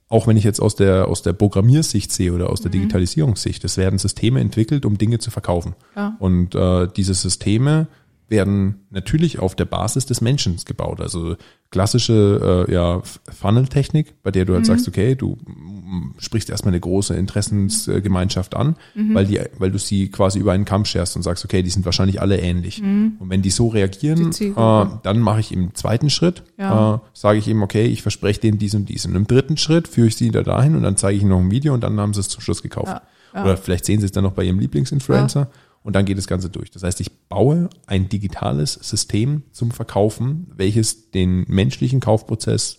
auch 0.08 0.26
wenn 0.26 0.36
ich 0.36 0.44
jetzt 0.44 0.60
aus 0.60 0.74
der, 0.74 1.06
aus 1.06 1.22
der 1.22 1.32
Programmiersicht 1.32 2.10
sehe 2.10 2.32
oder 2.32 2.50
aus 2.50 2.60
der 2.60 2.70
Digitalisierungssicht, 2.70 3.64
es 3.64 3.76
werden 3.76 3.98
Systeme 3.98 4.40
entwickelt, 4.40 4.84
um 4.84 4.98
Dinge 4.98 5.18
zu 5.18 5.30
verkaufen. 5.30 5.74
Ja. 5.94 6.16
Und 6.18 6.54
äh, 6.54 6.88
diese 6.88 7.14
Systeme 7.14 7.86
werden 8.30 8.86
natürlich 8.90 9.38
auf 9.40 9.54
der 9.56 9.64
Basis 9.64 10.06
des 10.06 10.20
Menschen 10.20 10.56
gebaut. 10.64 11.00
Also 11.00 11.36
klassische 11.70 12.66
äh, 12.68 12.72
ja, 12.72 13.02
Funnel-Technik, 13.28 14.22
bei 14.22 14.30
der 14.30 14.44
du 14.44 14.54
halt 14.54 14.66
sagst, 14.66 14.86
okay, 14.88 15.14
du 15.16 15.36
mm, 15.46 16.14
sprichst 16.18 16.48
erstmal 16.48 16.72
eine 16.72 16.80
große 16.80 17.14
Interessensgemeinschaft 17.14 18.54
an, 18.54 18.76
weil, 18.94 19.26
die, 19.26 19.40
weil 19.58 19.70
du 19.70 19.78
sie 19.78 20.08
quasi 20.10 20.38
über 20.38 20.52
einen 20.52 20.64
Kamm 20.64 20.84
scherst 20.84 21.16
und 21.16 21.22
sagst, 21.22 21.44
okay, 21.44 21.62
die 21.62 21.70
sind 21.70 21.84
wahrscheinlich 21.84 22.20
alle 22.20 22.38
ähnlich. 22.40 22.80
Und 22.82 23.18
wenn 23.30 23.42
die 23.42 23.50
so 23.50 23.68
reagieren, 23.68 24.30
Die 24.30 24.48
äh, 24.48 24.86
dann 25.02 25.18
mache 25.20 25.40
ich 25.40 25.52
im 25.52 25.74
zweiten 25.74 26.10
Schritt, 26.10 26.42
Ja. 26.58 26.94
äh, 26.94 26.98
sage 27.12 27.38
ich 27.38 27.48
ihm, 27.48 27.62
okay, 27.62 27.86
ich 27.86 28.02
verspreche 28.02 28.40
denen 28.40 28.58
dies 28.58 28.74
und 28.74 28.88
dies. 28.88 29.06
Und 29.06 29.14
im 29.16 29.26
dritten 29.26 29.56
Schritt 29.56 29.88
führe 29.88 30.08
ich 30.08 30.16
sie 30.16 30.30
da 30.30 30.42
dahin 30.42 30.76
und 30.76 30.82
dann 30.82 30.96
zeige 30.96 31.16
ich 31.16 31.22
ihnen 31.22 31.30
noch 31.30 31.40
ein 31.40 31.50
Video 31.50 31.74
und 31.74 31.82
dann 31.82 31.98
haben 32.00 32.14
sie 32.14 32.20
es 32.20 32.28
zum 32.28 32.40
Schluss 32.40 32.62
gekauft. 32.62 32.88
Ja, 32.88 33.02
ja. 33.34 33.44
Oder 33.44 33.56
vielleicht 33.56 33.84
sehen 33.84 34.00
sie 34.00 34.06
es 34.06 34.12
dann 34.12 34.24
noch 34.24 34.32
bei 34.32 34.44
ihrem 34.44 34.58
Lieblingsinfluencer 34.60 35.48
und 35.82 35.94
dann 35.96 36.04
geht 36.04 36.18
das 36.18 36.26
Ganze 36.26 36.50
durch. 36.50 36.70
Das 36.70 36.82
heißt, 36.82 37.00
ich 37.00 37.26
baue 37.28 37.70
ein 37.86 38.08
digitales 38.08 38.74
System 38.74 39.44
zum 39.52 39.70
Verkaufen, 39.70 40.50
welches 40.54 41.10
den 41.10 41.44
menschlichen 41.48 42.00
Kaufprozess 42.00 42.78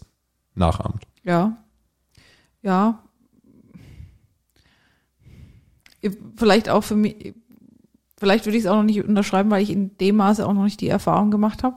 nachahmt. 0.56 1.04
Ja. 1.24 1.58
Ja. 2.62 3.04
Vielleicht 6.36 6.70
auch 6.70 6.84
für 6.84 6.96
mich, 6.96 7.34
vielleicht 8.18 8.46
würde 8.46 8.58
ich 8.58 8.64
es 8.64 8.70
auch 8.70 8.76
noch 8.76 8.84
nicht 8.84 9.04
unterschreiben, 9.04 9.52
weil 9.52 9.64
ich 9.64 9.70
in 9.70 9.98
dem 9.98 10.16
Maße 10.18 10.46
auch 10.48 10.54
noch 10.54 10.64
nicht 10.64 10.82
die 10.82 10.88
Erfahrung 10.90 11.32
gemacht 11.32 11.64
habe. 11.64 11.76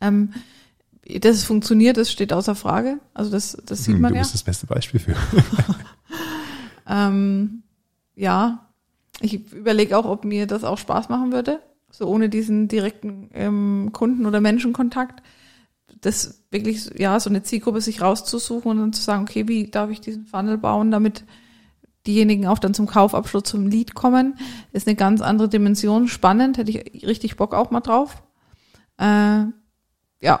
Ähm, 0.00 0.32
dass 1.20 1.36
es 1.36 1.44
funktioniert, 1.44 1.96
das 1.96 2.10
steht 2.10 2.32
außer 2.32 2.54
Frage. 2.54 2.98
Also 3.14 3.30
das, 3.30 3.56
das 3.64 3.84
sieht 3.84 3.94
Hm, 3.94 4.00
man 4.00 4.12
du 4.12 4.16
ja. 4.16 4.22
bist 4.22 4.34
das 4.34 4.42
beste 4.42 4.66
Beispiel 4.66 5.00
für. 5.00 5.14
Ähm, 6.88 7.62
ja, 8.14 8.65
ich 9.20 9.52
überlege 9.52 9.96
auch, 9.96 10.04
ob 10.04 10.24
mir 10.24 10.46
das 10.46 10.64
auch 10.64 10.78
Spaß 10.78 11.08
machen 11.08 11.32
würde, 11.32 11.60
so 11.90 12.06
ohne 12.06 12.28
diesen 12.28 12.68
direkten 12.68 13.30
ähm, 13.34 13.90
Kunden- 13.92 14.26
oder 14.26 14.40
Menschenkontakt. 14.40 15.22
Das 16.00 16.44
wirklich, 16.50 16.90
ja, 16.98 17.18
so 17.20 17.30
eine 17.30 17.42
Zielgruppe 17.42 17.80
sich 17.80 18.02
rauszusuchen 18.02 18.72
und 18.72 18.78
dann 18.78 18.92
zu 18.92 19.02
sagen, 19.02 19.22
okay, 19.22 19.48
wie 19.48 19.70
darf 19.70 19.90
ich 19.90 20.00
diesen 20.00 20.26
Funnel 20.26 20.58
bauen, 20.58 20.90
damit 20.90 21.24
diejenigen 22.06 22.46
auch 22.46 22.58
dann 22.58 22.74
zum 22.74 22.86
Kaufabschluss, 22.86 23.44
zum 23.44 23.66
Lead 23.68 23.94
kommen, 23.94 24.36
ist 24.72 24.86
eine 24.86 24.94
ganz 24.96 25.20
andere 25.22 25.48
Dimension. 25.48 26.06
Spannend, 26.08 26.58
hätte 26.58 26.70
ich 26.70 27.06
richtig 27.06 27.36
Bock 27.36 27.54
auch 27.54 27.70
mal 27.70 27.80
drauf. 27.80 28.22
Äh, 28.98 29.44
ja, 30.20 30.40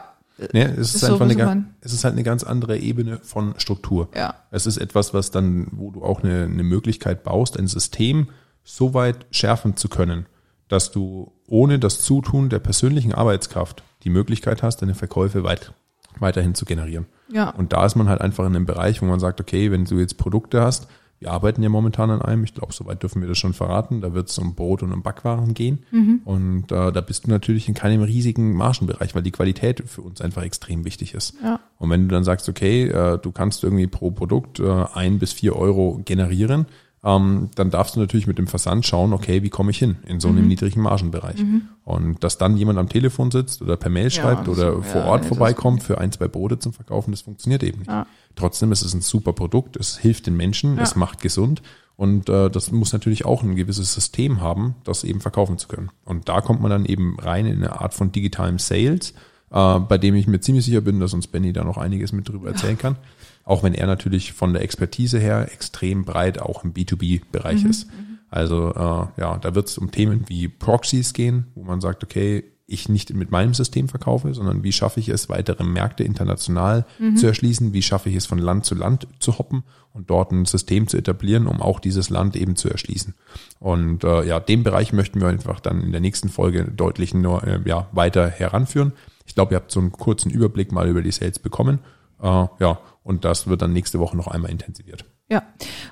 Nee, 0.52 0.64
es 0.64 0.78
ist, 0.90 0.94
Ist 0.96 1.00
so, 1.00 1.12
einfach 1.14 1.24
eine, 1.24 1.34
ga- 1.34 1.46
mein. 1.46 1.74
es 1.80 1.94
ist 1.94 2.04
halt 2.04 2.12
eine 2.12 2.22
ganz 2.22 2.44
andere 2.44 2.76
Ebene 2.76 3.20
von 3.22 3.54
Struktur. 3.56 4.10
ja, 4.14 4.34
Es 4.50 4.66
ist 4.66 4.76
etwas, 4.76 5.14
was 5.14 5.30
dann, 5.30 5.68
wo 5.72 5.90
du 5.90 6.02
auch 6.04 6.22
eine, 6.22 6.42
eine 6.44 6.62
Möglichkeit 6.62 7.24
baust, 7.24 7.58
ein 7.58 7.68
System 7.68 8.28
so 8.66 8.92
weit 8.94 9.26
schärfen 9.30 9.76
zu 9.76 9.88
können, 9.88 10.26
dass 10.68 10.90
du 10.90 11.32
ohne 11.46 11.78
das 11.78 12.02
Zutun 12.02 12.48
der 12.48 12.58
persönlichen 12.58 13.14
Arbeitskraft 13.14 13.84
die 14.02 14.10
Möglichkeit 14.10 14.62
hast, 14.62 14.82
deine 14.82 14.94
Verkäufe 14.94 15.44
weit, 15.44 15.72
weiterhin 16.18 16.54
zu 16.54 16.64
generieren. 16.64 17.06
ja, 17.30 17.50
Und 17.50 17.72
da 17.72 17.86
ist 17.86 17.94
man 17.94 18.08
halt 18.08 18.20
einfach 18.20 18.44
in 18.44 18.56
einem 18.56 18.66
Bereich, 18.66 19.00
wo 19.00 19.06
man 19.06 19.20
sagt, 19.20 19.40
okay, 19.40 19.70
wenn 19.70 19.84
du 19.84 19.98
jetzt 19.98 20.18
Produkte 20.18 20.60
hast, 20.60 20.88
wir 21.18 21.30
arbeiten 21.32 21.62
ja 21.62 21.70
momentan 21.70 22.10
an 22.10 22.20
einem, 22.20 22.44
ich 22.44 22.52
glaube, 22.52 22.74
soweit 22.74 23.02
dürfen 23.02 23.22
wir 23.22 23.28
das 23.28 23.38
schon 23.38 23.54
verraten, 23.54 24.02
da 24.02 24.12
wird 24.12 24.28
es 24.28 24.36
um 24.36 24.54
Brot 24.54 24.82
und 24.82 24.92
um 24.92 25.02
Backwaren 25.02 25.54
gehen. 25.54 25.84
Und 26.26 26.70
äh, 26.72 26.92
da 26.92 27.00
bist 27.00 27.26
du 27.26 27.30
natürlich 27.30 27.68
in 27.68 27.74
keinem 27.74 28.02
riesigen 28.02 28.52
Margenbereich, 28.54 29.14
weil 29.14 29.22
die 29.22 29.30
Qualität 29.30 29.82
für 29.86 30.02
uns 30.02 30.20
einfach 30.20 30.42
extrem 30.42 30.84
wichtig 30.84 31.14
ist. 31.14 31.34
ja, 31.42 31.60
Und 31.78 31.88
wenn 31.88 32.02
du 32.06 32.14
dann 32.14 32.24
sagst, 32.24 32.48
okay, 32.50 32.88
äh, 32.88 33.18
du 33.18 33.32
kannst 33.32 33.64
irgendwie 33.64 33.86
pro 33.86 34.10
Produkt 34.10 34.60
äh, 34.60 34.84
ein 34.92 35.18
bis 35.18 35.32
vier 35.32 35.56
Euro 35.56 36.02
generieren, 36.04 36.66
ähm, 37.06 37.50
dann 37.54 37.70
darfst 37.70 37.94
du 37.94 38.00
natürlich 38.00 38.26
mit 38.26 38.36
dem 38.36 38.48
Versand 38.48 38.84
schauen, 38.84 39.12
okay, 39.12 39.44
wie 39.44 39.48
komme 39.48 39.70
ich 39.70 39.78
hin 39.78 39.96
in 40.08 40.18
so 40.18 40.26
einem 40.26 40.48
niedrigen 40.48 40.80
Margenbereich. 40.82 41.44
Und 41.84 42.24
dass 42.24 42.36
dann 42.36 42.56
jemand 42.56 42.80
am 42.80 42.88
Telefon 42.88 43.30
sitzt 43.30 43.62
oder 43.62 43.76
per 43.76 43.90
Mail 43.90 44.10
schreibt 44.10 44.48
das- 44.48 44.58
oder 44.58 44.72
ja, 44.74 44.82
vor 44.82 45.04
Ort 45.04 45.22
nee, 45.22 45.28
vorbeikommt 45.28 45.84
für 45.84 45.98
ein, 45.98 46.10
zwei 46.10 46.26
Brote 46.26 46.58
zum 46.58 46.72
Verkaufen, 46.72 47.12
das 47.12 47.20
funktioniert 47.20 47.62
eben 47.62 47.78
nicht. 47.78 47.88
Ja. 47.90 48.06
Trotzdem 48.34 48.72
ist 48.72 48.82
es 48.82 48.92
ein 48.92 49.02
super 49.02 49.32
Produkt, 49.32 49.76
es 49.76 49.96
hilft 49.96 50.26
den 50.26 50.36
Menschen, 50.36 50.76
Ja. 50.76 50.82
es 50.82 50.96
macht 50.96 51.20
gesund 51.22 51.62
und 51.94 52.28
äh, 52.28 52.50
das 52.50 52.72
muss 52.72 52.92
natürlich 52.92 53.24
auch 53.24 53.44
ein 53.44 53.54
gewisses 53.54 53.94
System 53.94 54.40
haben, 54.40 54.74
das 54.82 55.04
eben 55.04 55.20
verkaufen 55.20 55.58
zu 55.58 55.68
können. 55.68 55.90
Und 56.04 56.28
da 56.28 56.40
kommt 56.40 56.60
man 56.60 56.72
dann 56.72 56.86
eben 56.86 57.16
rein 57.20 57.46
in 57.46 57.58
eine 57.62 57.80
Art 57.80 57.94
von 57.94 58.10
digitalem 58.10 58.58
Sales, 58.58 59.14
äh, 59.50 59.78
bei 59.80 59.98
dem 59.98 60.14
ich 60.14 60.26
mir 60.26 60.40
ziemlich 60.40 60.64
sicher 60.64 60.80
bin, 60.80 61.00
dass 61.00 61.14
uns 61.14 61.26
Benny 61.26 61.52
da 61.52 61.64
noch 61.64 61.78
einiges 61.78 62.12
mit 62.12 62.28
drüber 62.28 62.48
erzählen 62.48 62.78
kann. 62.78 62.96
Auch 63.44 63.62
wenn 63.62 63.74
er 63.74 63.86
natürlich 63.86 64.32
von 64.32 64.52
der 64.52 64.62
Expertise 64.62 65.18
her 65.18 65.48
extrem 65.52 66.04
breit 66.04 66.40
auch 66.40 66.64
im 66.64 66.72
B2B-Bereich 66.72 67.64
ist. 67.64 67.86
Also 68.28 68.70
äh, 68.70 69.20
ja, 69.20 69.38
da 69.38 69.54
wird 69.54 69.68
es 69.68 69.78
um 69.78 69.92
Themen 69.92 70.24
wie 70.26 70.48
Proxies 70.48 71.12
gehen, 71.12 71.46
wo 71.54 71.62
man 71.62 71.80
sagt, 71.80 72.02
okay, 72.02 72.44
ich 72.66 72.88
nicht 72.88 73.14
mit 73.14 73.30
meinem 73.30 73.54
System 73.54 73.88
verkaufe, 73.88 74.34
sondern 74.34 74.64
wie 74.64 74.72
schaffe 74.72 74.98
ich 74.98 75.08
es, 75.08 75.28
weitere 75.28 75.62
Märkte 75.62 76.02
international 76.02 76.84
zu 77.16 77.26
erschließen, 77.28 77.72
wie 77.72 77.82
schaffe 77.82 78.08
ich 78.08 78.16
es 78.16 78.26
von 78.26 78.38
Land 78.38 78.64
zu 78.64 78.74
Land 78.74 79.06
zu 79.20 79.38
hoppen 79.38 79.62
und 79.92 80.10
dort 80.10 80.32
ein 80.32 80.46
System 80.46 80.88
zu 80.88 80.96
etablieren, 80.96 81.46
um 81.46 81.62
auch 81.62 81.78
dieses 81.78 82.10
Land 82.10 82.34
eben 82.34 82.56
zu 82.56 82.68
erschließen. 82.68 83.14
Und 83.60 84.02
äh, 84.02 84.24
ja, 84.26 84.40
den 84.40 84.64
Bereich 84.64 84.92
möchten 84.92 85.20
wir 85.20 85.28
einfach 85.28 85.60
dann 85.60 85.80
in 85.80 85.92
der 85.92 86.00
nächsten 86.00 86.28
Folge 86.28 86.64
deutlich 86.64 87.14
nur, 87.14 87.44
äh, 87.44 87.60
ja, 87.64 87.88
weiter 87.92 88.28
heranführen. 88.28 88.92
Ich 89.26 89.34
glaube, 89.34 89.54
ihr 89.54 89.56
habt 89.56 89.70
so 89.70 89.80
einen 89.80 89.92
kurzen 89.92 90.30
Überblick 90.30 90.72
mal 90.72 90.88
über 90.88 91.02
die 91.02 91.12
Sales 91.12 91.38
bekommen. 91.38 91.80
Äh, 92.22 92.46
ja, 92.58 92.78
und 93.02 93.24
das 93.24 93.46
wird 93.46 93.62
dann 93.62 93.72
nächste 93.72 93.98
Woche 93.98 94.16
noch 94.16 94.28
einmal 94.28 94.50
intensiviert. 94.50 95.04
Ja, 95.28 95.42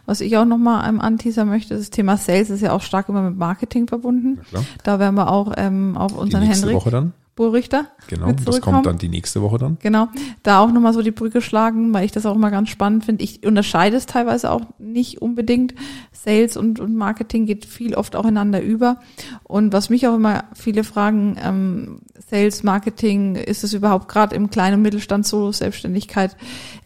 was 0.06 0.20
ich 0.20 0.36
auch 0.36 0.44
nochmal 0.44 0.88
ähm, 0.88 1.00
anteasern 1.00 1.48
möchte, 1.48 1.76
das 1.76 1.90
Thema 1.90 2.16
Sales 2.16 2.50
ist 2.50 2.60
ja 2.60 2.72
auch 2.72 2.82
stark 2.82 3.08
immer 3.08 3.22
mit 3.22 3.36
Marketing 3.36 3.88
verbunden. 3.88 4.40
Da 4.84 5.00
werden 5.00 5.16
wir 5.16 5.30
auch 5.30 5.52
ähm, 5.56 5.96
auf 5.96 6.12
Die 6.12 6.18
unseren 6.18 6.44
nächste 6.44 6.66
Henrik, 6.66 6.76
Woche 6.76 6.90
dann? 6.90 7.12
Bullrichter. 7.36 7.86
Genau, 8.06 8.32
das 8.32 8.60
kommt 8.60 8.86
dann 8.86 8.98
die 8.98 9.08
nächste 9.08 9.42
Woche 9.42 9.58
dann. 9.58 9.78
Genau, 9.82 10.08
da 10.42 10.60
auch 10.60 10.70
nochmal 10.70 10.92
so 10.92 11.02
die 11.02 11.10
Brücke 11.10 11.40
schlagen, 11.40 11.92
weil 11.92 12.04
ich 12.04 12.12
das 12.12 12.26
auch 12.26 12.34
immer 12.34 12.50
ganz 12.50 12.68
spannend 12.68 13.04
finde. 13.04 13.24
Ich 13.24 13.44
unterscheide 13.44 13.96
es 13.96 14.06
teilweise 14.06 14.50
auch 14.50 14.62
nicht 14.78 15.20
unbedingt. 15.20 15.74
Sales 16.12 16.56
und, 16.56 16.80
und 16.80 16.94
Marketing 16.94 17.46
geht 17.46 17.64
viel 17.64 17.94
oft 17.94 18.14
auch 18.14 18.24
ineinander 18.24 18.62
über. 18.62 18.98
Und 19.42 19.72
was 19.72 19.90
mich 19.90 20.06
auch 20.06 20.14
immer 20.14 20.44
viele 20.54 20.84
fragen, 20.84 21.36
ähm, 21.42 22.00
Sales, 22.30 22.62
Marketing, 22.62 23.34
ist 23.34 23.64
es 23.64 23.74
überhaupt 23.74 24.08
gerade 24.08 24.34
im 24.36 24.48
kleinen 24.48 24.80
Mittelstand 24.80 25.26
so 25.26 25.50
Selbstständigkeit? 25.50 26.36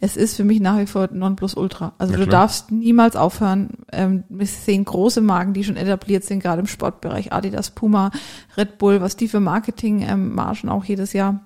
Es 0.00 0.16
ist 0.16 0.36
für 0.36 0.44
mich 0.44 0.60
nach 0.60 0.78
wie 0.78 0.86
vor 0.86 1.08
Nonplusultra. 1.12 1.92
Also 1.98 2.16
du 2.16 2.26
darfst 2.26 2.72
niemals 2.72 3.16
aufhören. 3.16 3.70
Ähm, 3.92 4.24
wir 4.28 4.46
sehen 4.46 4.84
große 4.84 5.20
Marken, 5.20 5.52
die 5.52 5.64
schon 5.64 5.76
etabliert 5.76 6.24
sind, 6.24 6.42
gerade 6.42 6.60
im 6.60 6.66
Sportbereich, 6.66 7.32
Adidas, 7.32 7.70
Puma, 7.70 8.10
Red 8.56 8.78
Bull, 8.78 9.00
was 9.00 9.16
die 9.16 9.28
für 9.28 9.40
Marketing 9.40 10.02
ähm, 10.08 10.37
Margen 10.38 10.68
auch 10.68 10.84
jedes 10.84 11.12
Jahr 11.12 11.40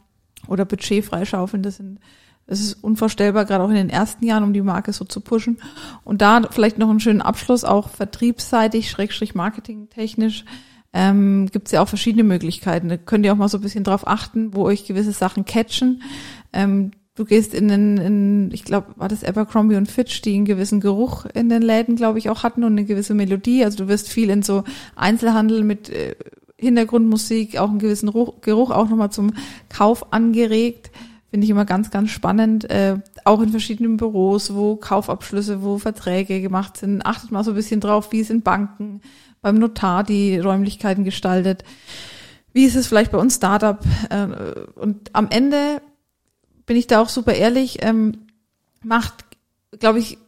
oder 0.49 0.65
Budget 0.65 1.05
freischaufeln. 1.05 1.63
Das 1.63 1.77
sind 1.77 1.99
es 2.47 2.61
ist 2.61 2.85
unvorstellbar, 2.85 3.45
gerade 3.45 3.65
auch 3.65 3.69
in 3.69 3.77
den 3.77 3.91
ersten 3.91 4.25
Jahren, 4.27 4.43
um 4.43 4.53
die 4.53 4.63
Marke 4.63 4.93
so 4.93 5.05
zu 5.05 5.21
pushen. 5.21 5.59
Und 6.05 6.23
da 6.23 6.43
vielleicht 6.51 6.79
noch 6.79 6.91
einen 6.91 7.01
schönen 7.01 7.23
Abschluss, 7.23 7.65
auch 7.65 7.89
vertriebsseitig, 7.89 8.91
schrägstrich 8.91 9.35
marketingtechnisch, 9.35 10.45
ähm, 10.93 11.49
gibt 11.51 11.69
es 11.69 11.73
ja 11.73 11.81
auch 11.81 11.89
verschiedene 11.89 12.25
Möglichkeiten. 12.25 12.89
Da 12.89 12.97
könnt 12.97 13.25
ihr 13.25 13.33
auch 13.33 13.39
mal 13.39 13.49
so 13.49 13.59
ein 13.59 13.63
bisschen 13.63 13.85
drauf 13.85 14.07
achten, 14.07 14.55
wo 14.55 14.65
euch 14.65 14.85
gewisse 14.85 15.13
Sachen 15.13 15.45
catchen. 15.45 16.03
Ähm, 16.53 16.91
du 17.15 17.25
gehst 17.25 17.55
in 17.55 17.69
den, 17.69 17.97
in, 17.97 18.51
ich 18.53 18.65
glaube, 18.65 18.89
war 18.97 19.09
das 19.09 19.25
Abercrombie 19.25 19.77
und 19.77 19.91
Fitch, 19.91 20.21
die 20.21 20.35
einen 20.35 20.45
gewissen 20.45 20.81
Geruch 20.81 21.25
in 21.27 21.49
den 21.49 21.63
Läden, 21.63 21.97
glaube 21.97 22.19
ich, 22.19 22.29
auch 22.29 22.43
hatten 22.43 22.65
und 22.65 22.73
eine 22.73 22.85
gewisse 22.85 23.15
Melodie. 23.15 23.65
Also 23.65 23.85
du 23.85 23.89
wirst 23.89 24.09
viel 24.09 24.29
in 24.29 24.43
so 24.43 24.65
Einzelhandel 24.97 25.65
mit 25.65 25.89
äh, 25.89 26.17
Hintergrundmusik, 26.63 27.59
auch 27.59 27.71
einen 27.71 27.79
gewissen 27.79 28.09
Ruch, 28.09 28.41
Geruch 28.41 28.71
auch 28.71 28.89
nochmal 28.89 29.11
zum 29.11 29.35
Kauf 29.69 30.13
angeregt. 30.13 30.91
Finde 31.31 31.45
ich 31.45 31.51
immer 31.51 31.65
ganz, 31.65 31.91
ganz 31.91 32.11
spannend. 32.11 32.71
Äh, 32.71 32.99
auch 33.25 33.41
in 33.41 33.49
verschiedenen 33.49 33.97
Büros, 33.97 34.55
wo 34.55 34.77
Kaufabschlüsse, 34.77 35.63
wo 35.63 35.79
Verträge 35.79 36.41
gemacht 36.41 36.77
sind. 36.77 37.05
Achtet 37.05 37.33
mal 37.33 37.43
so 37.43 37.53
ein 37.53 37.57
bisschen 37.57 37.81
drauf, 37.81 38.13
wie 38.13 38.21
es 38.21 38.31
in 38.31 38.43
Banken, 38.43 39.01
beim 39.41 39.57
Notar 39.57 40.05
die 40.05 40.39
Räumlichkeiten 40.39 41.05
gestaltet. 41.05 41.65
Wie 42.53 42.65
ist 42.65 42.77
es 42.77 42.87
vielleicht 42.87 43.13
bei 43.13 43.19
uns 43.19 43.37
Startup? 43.37 43.79
Äh, 44.11 44.27
und 44.79 45.11
am 45.15 45.29
Ende 45.31 45.83
bin 46.67 46.77
ich 46.77 46.87
da 46.87 47.01
auch 47.01 47.09
super 47.09 47.35
ehrlich, 47.35 47.79
ähm, 47.83 48.27
macht, 48.85 49.25
glaube 49.81 49.99
ich, 49.99 50.19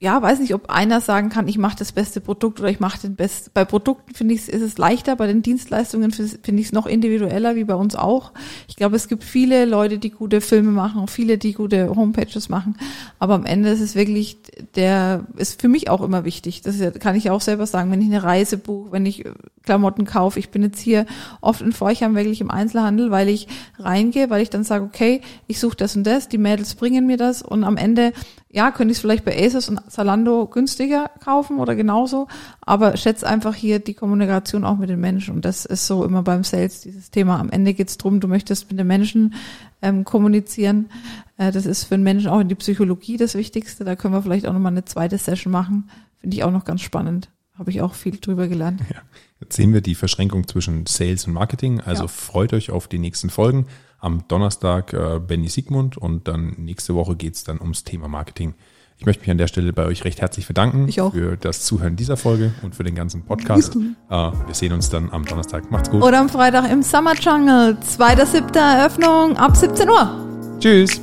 ja, 0.00 0.22
weiß 0.22 0.38
nicht, 0.38 0.54
ob 0.54 0.70
einer 0.70 1.00
sagen 1.00 1.28
kann, 1.28 1.48
ich 1.48 1.58
mache 1.58 1.76
das 1.76 1.90
beste 1.90 2.20
Produkt 2.20 2.60
oder 2.60 2.70
ich 2.70 2.78
mache 2.78 3.00
den 3.00 3.16
best. 3.16 3.52
Bei 3.52 3.64
Produkten 3.64 4.14
finde 4.14 4.34
ich, 4.34 4.48
ist 4.48 4.62
es 4.62 4.78
leichter, 4.78 5.16
bei 5.16 5.26
den 5.26 5.42
Dienstleistungen 5.42 6.12
finde 6.12 6.60
ich 6.60 6.66
es 6.66 6.72
noch 6.72 6.86
individueller, 6.86 7.56
wie 7.56 7.64
bei 7.64 7.74
uns 7.74 7.96
auch. 7.96 8.30
Ich 8.68 8.76
glaube, 8.76 8.94
es 8.94 9.08
gibt 9.08 9.24
viele 9.24 9.64
Leute, 9.64 9.98
die 9.98 10.10
gute 10.10 10.40
Filme 10.40 10.70
machen, 10.70 11.08
viele, 11.08 11.36
die 11.36 11.52
gute 11.52 11.96
Homepages 11.96 12.48
machen. 12.48 12.76
Aber 13.18 13.34
am 13.34 13.44
Ende 13.44 13.70
ist 13.70 13.80
es 13.80 13.96
wirklich, 13.96 14.38
der 14.76 15.26
ist 15.36 15.60
für 15.60 15.66
mich 15.66 15.90
auch 15.90 16.02
immer 16.02 16.24
wichtig. 16.24 16.62
Das 16.62 16.76
kann 17.00 17.16
ich 17.16 17.30
auch 17.30 17.40
selber 17.40 17.66
sagen, 17.66 17.90
wenn 17.90 18.00
ich 18.00 18.06
eine 18.06 18.22
Reise 18.22 18.56
buche, 18.56 18.92
wenn 18.92 19.04
ich 19.04 19.24
Klamotten 19.64 20.04
kaufe. 20.04 20.38
Ich 20.38 20.50
bin 20.50 20.62
jetzt 20.62 20.78
hier 20.80 21.06
oft 21.40 21.60
in 21.60 21.72
Forchheim 21.72 22.14
wirklich 22.14 22.40
im 22.40 22.52
Einzelhandel, 22.52 23.10
weil 23.10 23.28
ich 23.28 23.48
reingehe, 23.80 24.30
weil 24.30 24.42
ich 24.42 24.50
dann 24.50 24.62
sage, 24.62 24.84
okay, 24.84 25.22
ich 25.48 25.58
suche 25.58 25.76
das 25.76 25.96
und 25.96 26.04
das, 26.04 26.28
die 26.28 26.38
Mädels 26.38 26.76
bringen 26.76 27.04
mir 27.04 27.16
das 27.16 27.42
und 27.42 27.64
am 27.64 27.76
Ende 27.76 28.12
ja, 28.58 28.72
könnte 28.72 28.90
ich 28.90 28.98
es 28.98 29.00
vielleicht 29.00 29.24
bei 29.24 29.38
Asus 29.40 29.68
und 29.68 29.80
Zalando 29.88 30.48
günstiger 30.48 31.12
kaufen 31.24 31.60
oder 31.60 31.76
genauso, 31.76 32.26
aber 32.60 32.96
schätze 32.96 33.24
einfach 33.24 33.54
hier 33.54 33.78
die 33.78 33.94
Kommunikation 33.94 34.64
auch 34.64 34.78
mit 34.78 34.90
den 34.90 34.98
Menschen 34.98 35.36
und 35.36 35.44
das 35.44 35.64
ist 35.64 35.86
so 35.86 36.04
immer 36.04 36.24
beim 36.24 36.42
Sales 36.42 36.80
dieses 36.80 37.12
Thema. 37.12 37.38
Am 37.38 37.50
Ende 37.50 37.72
geht 37.72 37.88
es 37.88 37.98
darum, 37.98 38.18
du 38.18 38.26
möchtest 38.26 38.68
mit 38.68 38.76
den 38.76 38.88
Menschen 38.88 39.34
ähm, 39.80 40.02
kommunizieren. 40.02 40.90
Äh, 41.36 41.52
das 41.52 41.66
ist 41.66 41.84
für 41.84 41.94
den 41.94 42.02
Menschen 42.02 42.30
auch 42.30 42.40
in 42.40 42.48
die 42.48 42.56
Psychologie 42.56 43.16
das 43.16 43.36
Wichtigste. 43.36 43.84
Da 43.84 43.94
können 43.94 44.12
wir 44.12 44.22
vielleicht 44.22 44.48
auch 44.48 44.52
nochmal 44.52 44.72
eine 44.72 44.84
zweite 44.84 45.18
Session 45.18 45.52
machen. 45.52 45.88
Finde 46.20 46.36
ich 46.36 46.42
auch 46.42 46.50
noch 46.50 46.64
ganz 46.64 46.80
spannend. 46.80 47.30
Habe 47.56 47.70
ich 47.70 47.80
auch 47.80 47.94
viel 47.94 48.18
drüber 48.18 48.48
gelernt. 48.48 48.80
Ja. 48.92 49.02
Jetzt 49.38 49.54
sehen 49.54 49.72
wir 49.72 49.82
die 49.82 49.94
Verschränkung 49.94 50.48
zwischen 50.48 50.84
Sales 50.86 51.28
und 51.28 51.32
Marketing. 51.32 51.80
Also 51.80 52.02
ja. 52.02 52.08
freut 52.08 52.52
euch 52.52 52.72
auf 52.72 52.88
die 52.88 52.98
nächsten 52.98 53.30
Folgen. 53.30 53.66
Am 54.00 54.22
Donnerstag 54.28 54.92
äh, 54.92 55.18
Benny 55.18 55.48
Siegmund 55.48 55.96
und 55.96 56.28
dann 56.28 56.54
nächste 56.56 56.94
Woche 56.94 57.16
geht's 57.16 57.42
dann 57.44 57.60
ums 57.60 57.84
Thema 57.84 58.08
Marketing. 58.08 58.54
Ich 58.96 59.06
möchte 59.06 59.22
mich 59.22 59.30
an 59.30 59.38
der 59.38 59.46
Stelle 59.46 59.72
bei 59.72 59.86
euch 59.86 60.04
recht 60.04 60.20
herzlich 60.20 60.46
bedanken 60.46 60.90
für 60.90 61.36
das 61.36 61.64
Zuhören 61.64 61.94
dieser 61.94 62.16
Folge 62.16 62.52
und 62.62 62.74
für 62.74 62.82
den 62.82 62.94
ganzen 62.96 63.22
Podcast. 63.22 63.76
Äh, 63.76 64.10
wir 64.10 64.54
sehen 64.54 64.72
uns 64.72 64.90
dann 64.90 65.10
am 65.10 65.24
Donnerstag. 65.24 65.70
Macht's 65.70 65.90
gut. 65.90 66.02
Oder 66.02 66.20
am 66.20 66.28
Freitag 66.28 66.70
im 66.70 66.82
Summer 66.82 67.14
Jungle. 67.14 67.76
2.7. 67.80 68.56
Eröffnung 68.56 69.36
ab 69.36 69.56
17 69.56 69.88
Uhr. 69.88 70.58
Tschüss. 70.60 71.00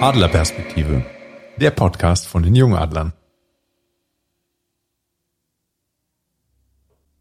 Adlerperspektive. 0.00 1.04
Der 1.56 1.70
Podcast 1.70 2.26
von 2.26 2.42
den 2.42 2.54
Jungadlern. 2.54 3.12